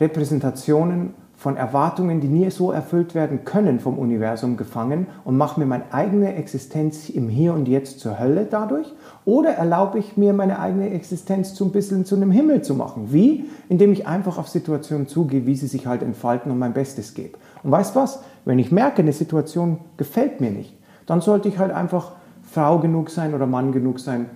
[0.00, 5.66] Repräsentationen von Erwartungen, die nie so erfüllt werden können vom Universum gefangen und mache mir
[5.66, 8.90] meine eigene Existenz im Hier und Jetzt zur Hölle dadurch?
[9.26, 13.08] Oder erlaube ich mir meine eigene Existenz zu ein bisschen zu einem Himmel zu machen?
[13.12, 13.44] Wie?
[13.68, 17.36] Indem ich einfach auf Situationen zugehe, wie sie sich halt entfalten und mein Bestes gebe.
[17.62, 18.22] Und weißt was?
[18.46, 20.74] Wenn ich merke, eine Situation gefällt mir nicht,
[21.04, 22.12] dann sollte ich halt einfach
[22.50, 24.30] Frau genug sein oder Mann genug sein,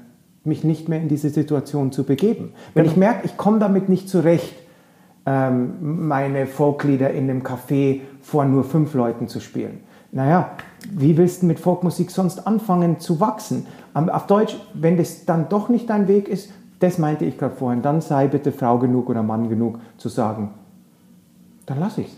[0.45, 2.53] mich nicht mehr in diese Situation zu begeben.
[2.75, 4.55] Wenn ich merke, ich komme damit nicht zurecht,
[5.27, 9.81] ähm, meine Folklieder in einem Café vor nur fünf Leuten zu spielen.
[10.13, 10.51] Naja,
[10.91, 13.67] wie willst du mit Folkmusik sonst anfangen zu wachsen?
[13.95, 16.51] Auf Deutsch, wenn das dann doch nicht dein Weg ist,
[16.81, 20.51] das meinte ich gerade vorhin, dann sei bitte Frau genug oder Mann genug zu sagen,
[21.67, 22.17] dann lass ich's.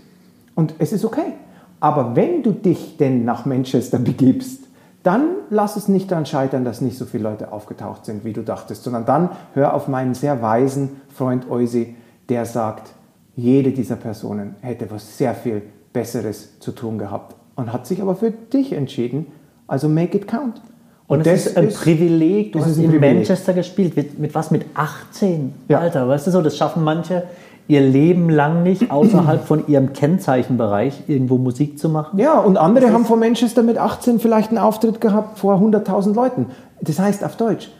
[0.55, 1.35] Und es ist okay.
[1.81, 4.69] Aber wenn du dich denn nach Manchester begibst,
[5.03, 8.43] dann lass es nicht daran scheitern, dass nicht so viele Leute aufgetaucht sind, wie du
[8.43, 11.97] dachtest, sondern dann hör auf meinen sehr weisen Freund Eusi,
[12.33, 12.95] der sagt,
[13.37, 15.62] jede dieser Personen hätte was sehr viel
[15.93, 19.26] Besseres zu tun gehabt und hat sich aber für dich entschieden.
[19.66, 20.62] Also make it count.
[21.07, 22.53] Und, es ist ein Privileg.
[22.53, 23.16] Du hast ist in Privileg.
[23.16, 23.97] Manchester gespielt.
[23.97, 24.51] Mit, mit was?
[24.51, 25.53] Mit 18?
[25.68, 25.80] Ja.
[25.80, 27.24] Alter, weißt du so, das schaffen manche
[27.68, 32.18] ihr Leben lang nicht, außerhalb von ihrem Kennzeichenbereich irgendwo Musik zu machen.
[32.18, 36.47] Ja, und andere haben von Manchester mit 18 vielleicht einen Auftritt gehabt vor 100.000 Leuten.
[36.80, 37.70] Das heißt auf Deutsch,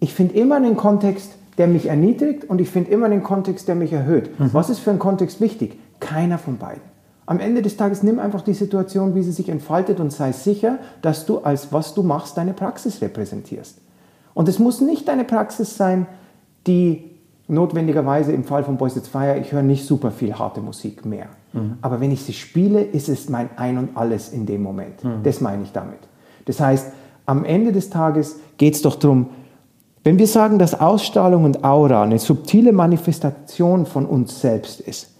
[0.00, 3.74] Ich finde immer einen Kontext, der mich erniedrigt und ich finde immer einen Kontext, der
[3.74, 4.38] mich erhöht.
[4.38, 4.50] Mhm.
[4.52, 5.78] Was ist für ein Kontext wichtig?
[6.00, 6.82] Keiner von beiden.
[7.26, 10.78] Am Ende des Tages nimm einfach die Situation, wie sie sich entfaltet und sei sicher,
[11.02, 13.78] dass du als was du machst deine Praxis repräsentierst.
[14.34, 16.06] Und es muss nicht deine Praxis sein,
[16.66, 17.10] die
[17.48, 21.26] notwendigerweise im Fall von Boys It's Fire, ich höre nicht super viel harte Musik mehr.
[21.52, 21.78] Mhm.
[21.82, 25.04] Aber wenn ich sie spiele, ist es mein Ein und Alles in dem Moment.
[25.04, 25.22] Mhm.
[25.22, 25.98] Das meine ich damit.
[26.46, 26.92] Das heißt,
[27.26, 29.30] am Ende des Tages geht es doch darum,
[30.04, 35.10] wenn wir sagen, dass Ausstrahlung und Aura eine subtile Manifestation von uns selbst ist,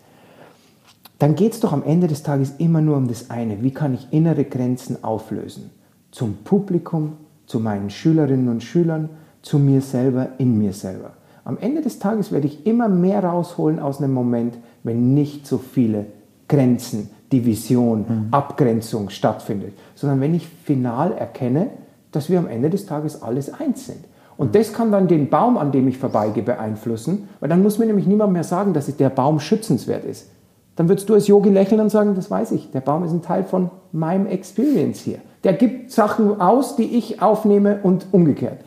[1.21, 3.63] dann geht es doch am Ende des Tages immer nur um das eine.
[3.63, 5.71] Wie kann ich innere Grenzen auflösen?
[6.11, 7.13] Zum Publikum,
[7.47, 9.09] zu meinen Schülerinnen und Schülern,
[9.41, 11.13] zu mir selber, in mir selber.
[11.45, 15.59] Am Ende des Tages werde ich immer mehr rausholen aus einem Moment, wenn nicht so
[15.59, 16.07] viele
[16.49, 18.27] Grenzen, Division, mhm.
[18.33, 21.71] Abgrenzung stattfindet, sondern wenn ich final erkenne,
[22.11, 24.05] dass wir am Ende des Tages alles eins sind.
[24.43, 27.87] Und das kann dann den Baum, an dem ich vorbeigehe, beeinflussen, weil dann muss mir
[27.87, 30.31] nämlich niemand mehr sagen, dass der Baum schützenswert ist.
[30.75, 33.23] Dann würdest du als Yogi lächeln und sagen, das weiß ich, der Baum ist ein
[33.23, 35.19] Teil von meinem Experience hier.
[35.45, 38.59] Der gibt Sachen aus, die ich aufnehme und umgekehrt.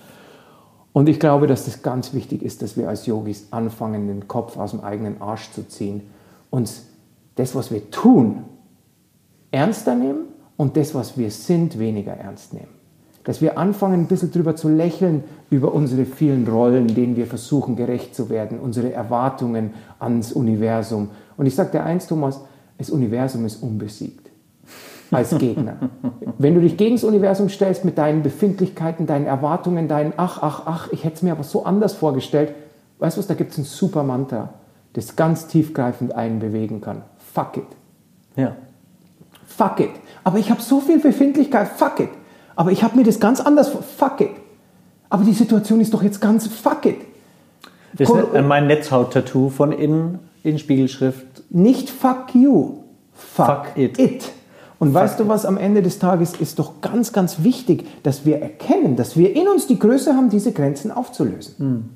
[0.93, 4.55] Und ich glaube, dass das ganz wichtig ist, dass wir als Yogis anfangen, den Kopf
[4.55, 6.03] aus dem eigenen Arsch zu ziehen,
[6.51, 6.85] uns
[7.35, 8.45] das, was wir tun,
[9.51, 12.74] ernster nehmen und das, was wir sind, weniger ernst nehmen.
[13.25, 17.75] Dass wir anfangen, ein bisschen drüber zu lächeln, über unsere vielen Rollen, denen wir versuchen,
[17.75, 21.09] gerecht zu werden, unsere Erwartungen ans Universum.
[21.35, 22.41] Und ich sage dir eins, Thomas,
[22.77, 24.29] das Universum ist unbesiegt
[25.11, 25.77] als Gegner.
[26.37, 30.63] Wenn du dich gegen das Universum stellst mit deinen Befindlichkeiten, deinen Erwartungen, deinen Ach, ach,
[30.65, 32.53] ach, ich hätte es mir aber so anders vorgestellt,
[32.99, 34.53] weißt du was, da gibt es ein super Mantra,
[34.93, 37.03] das ganz tiefgreifend einen bewegen kann.
[37.33, 37.67] Fuck it.
[38.35, 38.55] Ja.
[39.45, 39.91] Fuck it.
[40.23, 42.09] Aber ich habe so viel Befindlichkeit, fuck it.
[42.55, 44.31] Aber ich habe mir das ganz anders vor, fuck it.
[45.09, 46.97] Aber die Situation ist doch jetzt ganz fuck it.
[47.97, 51.43] Das ist mein Netzhaut-Tattoo von innen in Spiegelschrift.
[51.49, 52.79] Nicht fuck you,
[53.13, 53.97] fuck, fuck it.
[53.99, 54.31] it.
[54.79, 58.25] Und fuck weißt du was, am Ende des Tages ist doch ganz, ganz wichtig, dass
[58.25, 61.55] wir erkennen, dass wir in uns die Größe haben, diese Grenzen aufzulösen.
[61.57, 61.89] Hm.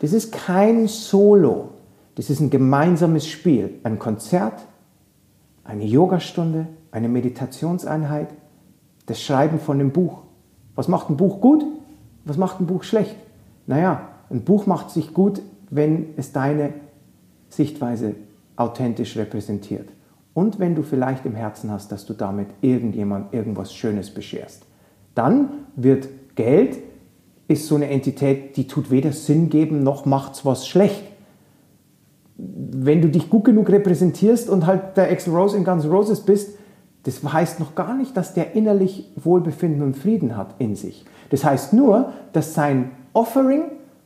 [0.00, 1.70] Das ist kein Solo.
[2.14, 3.78] Das ist ein gemeinsames Spiel.
[3.84, 4.60] Ein Konzert,
[5.64, 8.28] eine Yogastunde, eine Meditationseinheit,
[9.08, 10.18] das Schreiben von einem Buch.
[10.74, 11.64] Was macht ein Buch gut?
[12.24, 13.16] Was macht ein Buch schlecht?
[13.66, 15.40] Naja, ein Buch macht sich gut,
[15.70, 16.74] wenn es deine
[17.48, 18.14] Sichtweise
[18.56, 19.88] authentisch repräsentiert.
[20.34, 24.64] Und wenn du vielleicht im Herzen hast, dass du damit irgendjemand irgendwas Schönes bescherst.
[25.14, 26.78] Dann wird Geld,
[27.48, 31.02] ist so eine Entität, die tut weder Sinn geben, noch macht es was schlecht.
[32.36, 36.57] Wenn du dich gut genug repräsentierst und halt der Axel Rose in Guns Roses bist,
[37.04, 41.04] das heißt noch gar nicht, dass der innerlich Wohlbefinden und Frieden hat in sich.
[41.30, 43.62] Das heißt nur, dass sein Offering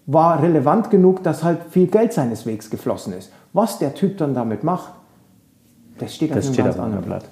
[0.07, 3.33] war relevant genug, dass halt viel Geld seines Wegs geflossen ist.
[3.53, 4.93] Was der Typ dann damit macht,
[5.99, 7.25] das steht, das steht auf einem anderen Blatt.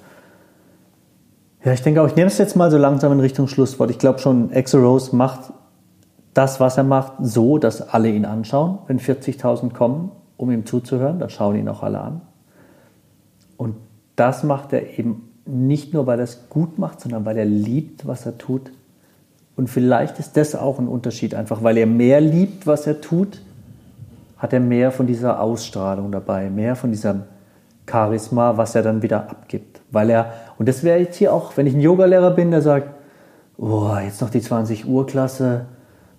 [1.63, 3.91] Ja, ich denke auch, ich nehme es jetzt mal so langsam in Richtung Schlusswort.
[3.91, 5.53] Ich glaube schon, Axel Rose macht
[6.33, 8.79] das, was er macht, so, dass alle ihn anschauen.
[8.87, 12.21] Wenn 40.000 kommen, um ihm zuzuhören, dann schauen ihn auch alle an.
[13.57, 13.75] Und
[14.15, 18.07] das macht er eben nicht nur, weil er es gut macht, sondern weil er liebt,
[18.07, 18.71] was er tut.
[19.55, 23.41] Und vielleicht ist das auch ein Unterschied, einfach weil er mehr liebt, was er tut,
[24.37, 27.23] hat er mehr von dieser Ausstrahlung dabei, mehr von diesem
[27.89, 29.81] Charisma, was er dann wieder abgibt.
[29.91, 32.89] Weil er, und das wäre jetzt hier auch, wenn ich ein Yogalehrer bin, der sagt,
[33.57, 35.65] oh, jetzt noch die 20 Uhr Klasse,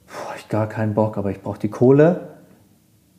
[0.06, 2.20] boah, ich gar keinen Bock, aber ich brauche die Kohle,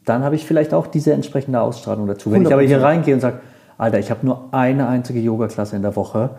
[0.05, 2.31] dann habe ich vielleicht auch diese entsprechende Ausstrahlung dazu.
[2.31, 2.47] Wenn 100%.
[2.47, 3.39] ich aber hier reingehe und sage,
[3.83, 6.29] Alter, ich habe nur eine einzige Yoga-Klasse in der Woche,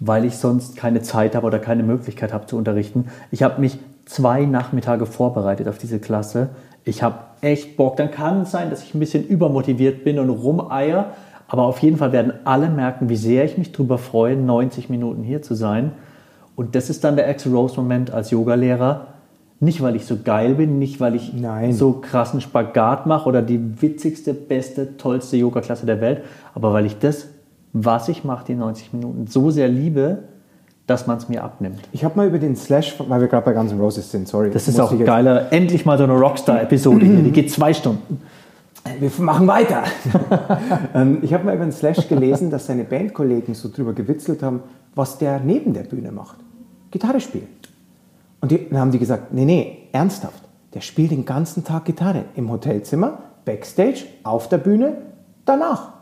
[0.00, 3.06] weil ich sonst keine Zeit habe oder keine Möglichkeit habe zu unterrichten.
[3.30, 6.48] Ich habe mich zwei Nachmittage vorbereitet auf diese Klasse.
[6.82, 7.96] Ich habe echt Bock.
[7.98, 11.12] Dann kann es sein, dass ich ein bisschen übermotiviert bin und rumeier.
[11.46, 15.22] Aber auf jeden Fall werden alle merken, wie sehr ich mich darüber freue, 90 Minuten
[15.22, 15.92] hier zu sein.
[16.56, 19.06] Und das ist dann der Axel Rose-Moment als Yogalehrer.
[19.60, 21.72] Nicht, weil ich so geil bin, nicht, weil ich Nein.
[21.72, 26.22] so krassen Spagat mache oder die witzigste, beste, tollste Yoga-Klasse der Welt,
[26.54, 27.28] aber weil ich das,
[27.72, 30.18] was ich mache, die 90 Minuten, so sehr liebe,
[30.86, 31.80] dass man es mir abnimmt.
[31.92, 34.50] Ich habe mal über den Slash, weil wir gerade bei Guns N' Roses sind, sorry.
[34.50, 35.52] Das ist auch geiler.
[35.52, 38.22] Endlich mal so eine Rockstar-Episode hier, die geht zwei Stunden.
[38.98, 39.84] Wir machen weiter.
[40.94, 44.60] Ähm, ich habe mal über den Slash gelesen, dass seine Bandkollegen so drüber gewitzelt haben,
[44.94, 46.36] was der neben der Bühne macht.
[46.90, 47.48] Gitarre spielen.
[48.40, 50.42] Und die, dann haben die gesagt, nee, nee, ernsthaft.
[50.74, 54.98] Der spielt den ganzen Tag Gitarre im Hotelzimmer, Backstage, auf der Bühne,
[55.44, 55.92] danach.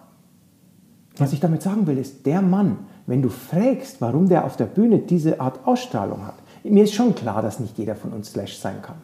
[1.18, 4.66] Was ich damit sagen will, ist, der Mann, wenn du fragst, warum der auf der
[4.66, 6.34] Bühne diese Art Ausstrahlung hat,
[6.64, 8.96] mir ist schon klar, dass nicht jeder von uns Slash sein kann.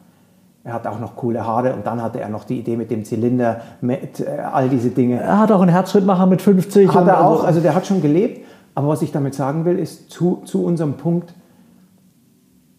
[0.65, 3.05] Er hat auch noch coole Haare und dann hatte er noch die Idee mit dem
[3.05, 5.21] Zylinder, mit äh, all diese Dinge.
[5.21, 6.89] Er hat auch einen Herzschrittmacher mit 50.
[6.89, 8.47] Hat er also auch, also der hat schon gelebt.
[8.75, 11.35] Aber was ich damit sagen will, ist zu, zu unserem Punkt,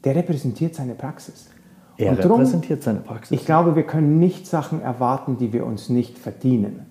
[0.04, 1.50] der repräsentiert seine Praxis.
[1.98, 3.40] er und drum- repräsentiert seine Praxis.
[3.40, 6.88] Ich glaube, wir können nicht Sachen erwarten, die wir uns nicht verdienen.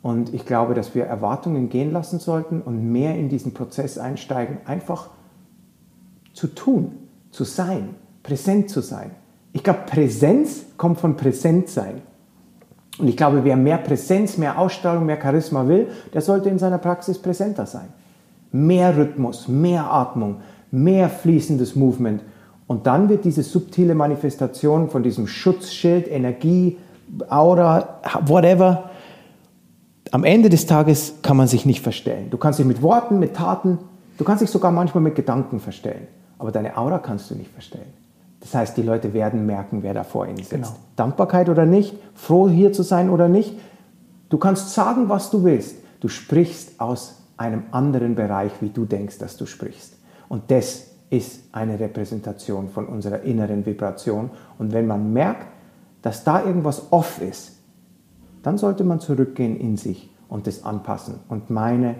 [0.00, 4.58] Und ich glaube, dass wir Erwartungen gehen lassen sollten und mehr in diesen Prozess einsteigen,
[4.66, 5.10] einfach
[6.34, 6.92] zu tun,
[7.30, 9.12] zu sein, präsent zu sein.
[9.52, 12.02] Ich glaube, Präsenz kommt von präsent sein.
[12.98, 16.78] Und ich glaube, wer mehr Präsenz, mehr Ausstrahlung, mehr Charisma will, der sollte in seiner
[16.78, 17.88] Praxis präsenter sein.
[18.52, 20.36] Mehr Rhythmus, mehr Atmung,
[20.70, 22.22] mehr fließendes Movement.
[22.66, 26.78] Und dann wird diese subtile Manifestation von diesem Schutzschild, Energie,
[27.28, 28.90] Aura, whatever,
[30.10, 32.30] am Ende des Tages kann man sich nicht verstellen.
[32.30, 33.78] Du kannst dich mit Worten, mit Taten,
[34.16, 36.06] du kannst dich sogar manchmal mit Gedanken verstellen.
[36.38, 37.92] Aber deine Aura kannst du nicht verstellen.
[38.40, 40.50] Das heißt, die Leute werden merken, wer da vor ihnen sitzt.
[40.50, 40.68] Genau.
[40.96, 43.54] Dankbarkeit oder nicht, froh hier zu sein oder nicht.
[44.28, 45.76] Du kannst sagen, was du willst.
[46.00, 49.94] Du sprichst aus einem anderen Bereich, wie du denkst, dass du sprichst.
[50.28, 54.30] Und das ist eine Repräsentation von unserer inneren Vibration.
[54.58, 55.46] Und wenn man merkt,
[56.02, 57.52] dass da irgendwas off ist,
[58.42, 61.16] dann sollte man zurückgehen in sich und das anpassen.
[61.28, 61.94] Und meine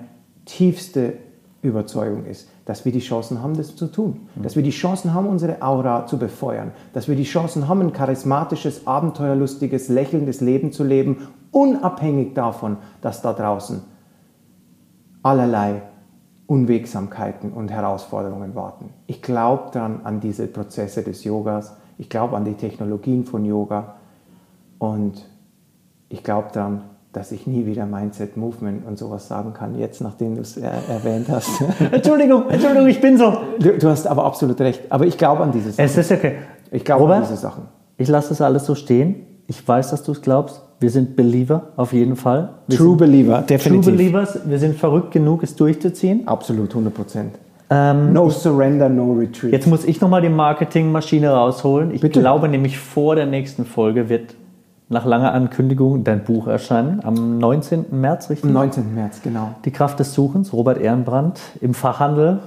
[0.44, 1.14] tiefste
[1.62, 4.28] Überzeugung ist, dass wir die Chancen haben, das zu tun.
[4.36, 6.72] Dass wir die Chancen haben, unsere Aura zu befeuern.
[6.92, 13.22] Dass wir die Chancen haben, ein charismatisches, abenteuerlustiges, lächelndes Leben zu leben, unabhängig davon, dass
[13.22, 13.82] da draußen
[15.22, 15.82] allerlei
[16.46, 18.90] Unwegsamkeiten und Herausforderungen warten.
[19.06, 21.76] Ich glaube dann an diese Prozesse des Yogas.
[21.96, 23.94] Ich glaube an die Technologien von Yoga.
[24.78, 25.26] Und
[26.08, 26.82] ich glaube daran,
[27.14, 30.86] dass ich nie wieder Mindset Movement und sowas sagen kann, jetzt nachdem du es er
[30.88, 31.62] erwähnt hast.
[31.92, 33.32] Entschuldigung, Entschuldigung, ich bin so.
[33.58, 34.82] du, du hast aber absolut recht.
[34.90, 35.84] Aber ich glaube an diese Sachen.
[35.84, 36.38] Es ist okay.
[36.70, 37.68] Ich glaube an diese Sachen.
[37.96, 39.26] ich lasse das alles so stehen.
[39.46, 40.60] Ich weiß, dass du es glaubst.
[40.84, 42.50] Wir sind Believer, auf jeden Fall.
[42.66, 43.90] Wir True Believer, True definitiv.
[43.96, 44.38] Believers.
[44.44, 46.28] Wir sind verrückt genug, es durchzuziehen.
[46.28, 47.34] Absolut, 100 Prozent.
[47.70, 49.50] Ähm, No surrender, no retreat.
[49.50, 51.94] Jetzt muss ich nochmal die Marketingmaschine rausholen.
[51.94, 52.20] Ich Bitte.
[52.20, 54.34] glaube nämlich, vor der nächsten Folge wird
[54.90, 57.00] nach langer Ankündigung dein Buch erscheinen.
[57.02, 57.86] Am 19.
[57.92, 58.44] März, richtig?
[58.50, 58.94] Am 19.
[58.94, 59.54] März, genau.
[59.64, 62.40] Die Kraft des Suchens, Robert Ehrenbrand im Fachhandel.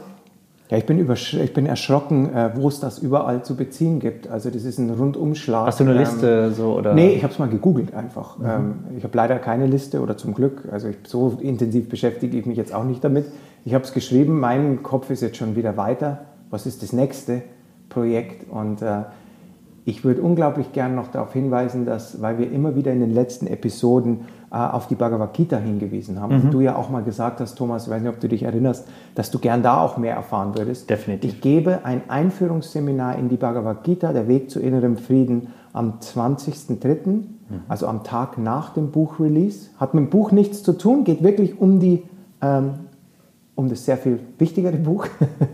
[0.69, 4.27] Ja, ich bin, ich bin erschrocken, äh, wo es das überall zu beziehen gibt.
[4.27, 5.67] Also das ist ein Rundumschlag.
[5.67, 6.93] Hast du eine Ähm, Liste so oder?
[6.93, 8.37] Nee, ich habe es mal gegoogelt einfach.
[8.43, 12.45] Ähm, ich habe leider keine Liste oder zum Glück, also ich, so intensiv beschäftige ich
[12.45, 13.25] mich jetzt auch nicht damit.
[13.63, 16.25] Ich habe es geschrieben, mein Kopf ist jetzt schon wieder weiter.
[16.49, 17.43] Was ist das nächste
[17.87, 18.49] Projekt?
[18.51, 19.03] Und äh,
[19.85, 23.47] ich würde unglaublich gern noch darauf hinweisen, dass, weil wir immer wieder in den letzten
[23.47, 27.85] Episoden auf die Bhagavad Gita hingewiesen haben, und du ja auch mal gesagt hast, Thomas,
[27.85, 30.89] ich weiß nicht, ob du dich erinnerst, dass du gern da auch mehr erfahren würdest.
[30.89, 31.33] Definitiv.
[31.33, 37.23] Ich gebe ein Einführungsseminar in die Bhagavad Gita, der Weg zu innerem Frieden, am 20.03.,
[37.67, 39.69] also am Tag nach dem Buchrelease.
[39.79, 42.03] Hat mit dem Buch nichts zu tun, geht wirklich um die
[42.41, 42.73] ähm,
[43.57, 45.07] um das sehr viel wichtigere Buch,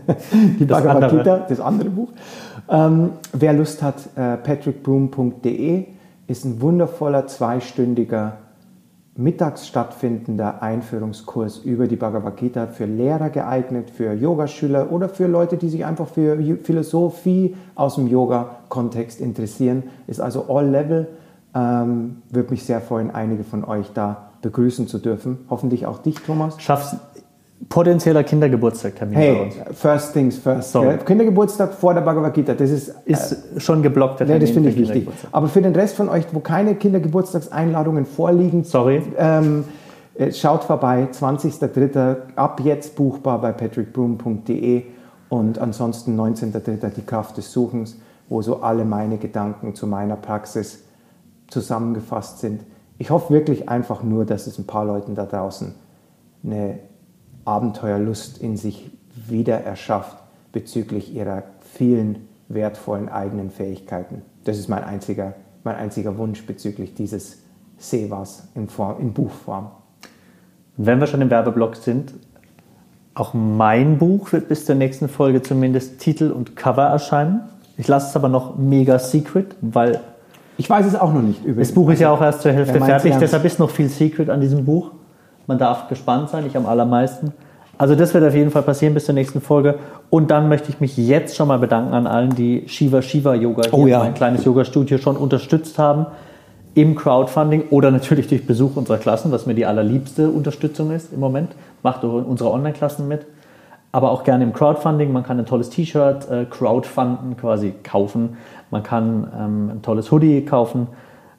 [0.60, 1.18] die Das Bhagavad andere.
[1.18, 2.08] Gita, das andere Buch.
[2.68, 5.86] Ähm, wer Lust hat, äh, patrickbroom.de
[6.26, 8.38] ist ein wundervoller zweistündiger
[9.16, 15.56] mittags stattfindender Einführungskurs über die Bhagavad Gita für Lehrer geeignet, für Yogaschüler oder für Leute,
[15.56, 19.84] die sich einfach für Philosophie aus dem Yoga-Kontext interessieren.
[20.06, 21.08] Ist also all level.
[21.54, 25.38] Ähm, Würde mich sehr freuen, einige von euch da begrüßen zu dürfen.
[25.48, 26.60] Hoffentlich auch dich, Thomas.
[26.60, 26.96] Schaffst
[27.68, 29.78] potenzieller Kindergeburtstag Termin bei Hey, uns.
[29.78, 30.72] first things first.
[30.72, 30.82] So.
[30.82, 30.98] gell?
[30.98, 34.82] Kindergeburtstag vor der Bhagavad Gita, das ist, Ist schon geblockt der ja, das Termin finde
[34.82, 35.08] ich wichtig.
[35.32, 39.02] Aber für den Rest von euch, wo keine Kindergeburtstagseinladungen vorliegen, Sorry.
[39.16, 39.64] ähm,
[40.16, 42.16] äh, schaut vorbei, 20.03.
[42.36, 44.82] ab jetzt buchbar bei patrickbroom.de
[45.28, 46.90] und ansonsten 19.03.
[46.90, 47.96] die Kraft des Suchens,
[48.28, 50.82] wo so alle meine Gedanken zu meiner Praxis
[51.48, 52.62] zusammengefasst sind.
[52.98, 55.74] Ich hoffe wirklich einfach nur, dass es ein paar Leuten da draußen
[56.44, 56.78] eine
[57.44, 60.16] Abenteuerlust in sich wieder erschafft
[60.52, 64.22] bezüglich ihrer vielen wertvollen eigenen Fähigkeiten.
[64.44, 65.34] Das ist mein einziger,
[65.64, 67.38] mein einziger Wunsch bezüglich dieses
[67.78, 69.70] Sevas in, Form, in Buchform.
[70.76, 72.14] Wenn wir schon im Werbeblock sind,
[73.14, 77.42] auch mein Buch wird bis zur nächsten Folge zumindest Titel und Cover erscheinen.
[77.76, 80.00] Ich lasse es aber noch mega secret, weil
[80.56, 81.68] Ich weiß es auch noch nicht übrigens.
[81.68, 84.40] das Buch ist ja auch erst zur Hälfte fertig, deshalb ist noch viel Secret an
[84.40, 84.90] diesem Buch.
[85.46, 87.32] Man darf gespannt sein, ich am allermeisten.
[87.76, 89.76] Also das wird auf jeden Fall passieren bis zur nächsten Folge.
[90.10, 93.64] Und dann möchte ich mich jetzt schon mal bedanken an allen, die Shiva Shiva Yoga
[93.64, 93.98] hier, Oh ja.
[93.98, 96.06] mein kleines Yoga-Studio, schon unterstützt haben
[96.74, 101.20] im Crowdfunding oder natürlich durch Besuch unserer Klassen, was mir die allerliebste Unterstützung ist im
[101.20, 101.50] Moment.
[101.82, 103.26] Macht doch in unsere Online-Klassen mit.
[103.92, 105.12] Aber auch gerne im Crowdfunding.
[105.12, 108.36] Man kann ein tolles T-Shirt äh, crowdfunden, quasi kaufen.
[108.72, 110.88] Man kann ähm, ein tolles Hoodie kaufen.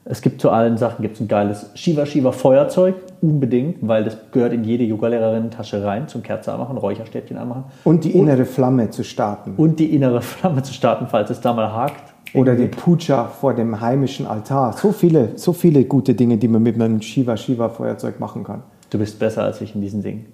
[0.08, 4.52] Es gibt zu allen Sachen gibt's ein geiles Shiva Shiva Feuerzeug, unbedingt, weil das gehört
[4.52, 7.64] in jede Yoga-Lehrerinnen-Tasche rein, zum Kerze anmachen, Räucherstäbchen anmachen.
[7.82, 9.54] Und die innere Flamme zu starten.
[9.56, 12.14] Und die innere Flamme zu starten, falls es da mal hakt.
[12.34, 14.74] Oder die Puja vor dem heimischen Altar.
[14.74, 18.62] So viele, so viele gute Dinge, die man mit einem Shiva Shiva Feuerzeug machen kann.
[18.90, 20.26] Du bist besser als ich in diesen Dingen.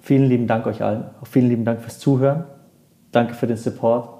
[0.00, 1.04] Vielen lieben Dank euch allen.
[1.22, 2.44] Auch vielen lieben Dank fürs Zuhören.
[3.12, 4.10] Danke für den Support.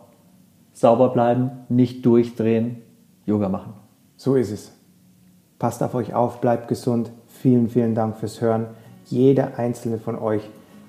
[0.72, 2.78] Sauber bleiben, nicht durchdrehen,
[3.26, 3.74] Yoga machen.
[4.16, 4.72] So ist es.
[5.58, 7.10] Passt auf euch auf, bleibt gesund.
[7.26, 8.66] Vielen, vielen Dank fürs Hören.
[9.06, 10.42] Jeder einzelne von euch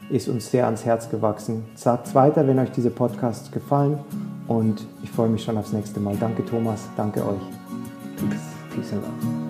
[0.09, 1.65] ist uns sehr ans Herz gewachsen.
[1.75, 3.99] Sagt weiter, wenn euch diese Podcasts gefallen
[4.47, 6.15] und ich freue mich schon aufs nächste Mal.
[6.17, 7.41] Danke Thomas, danke euch.
[8.17, 8.39] Peace,
[8.73, 9.45] peace and love.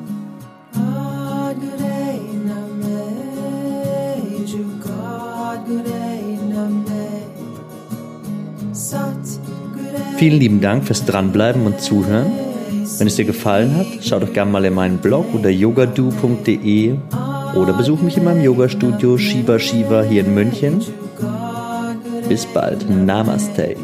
[10.17, 12.54] Vielen lieben Dank fürs Dranbleiben und Zuhören.
[12.97, 16.95] Wenn es dir gefallen hat, schau doch gerne mal in meinen Blog unter yogadu.de
[17.55, 20.81] oder besuch mich in meinem Yoga-Studio Shiva Shiva hier in München.
[22.29, 22.89] Bis bald.
[22.89, 23.75] Namaste.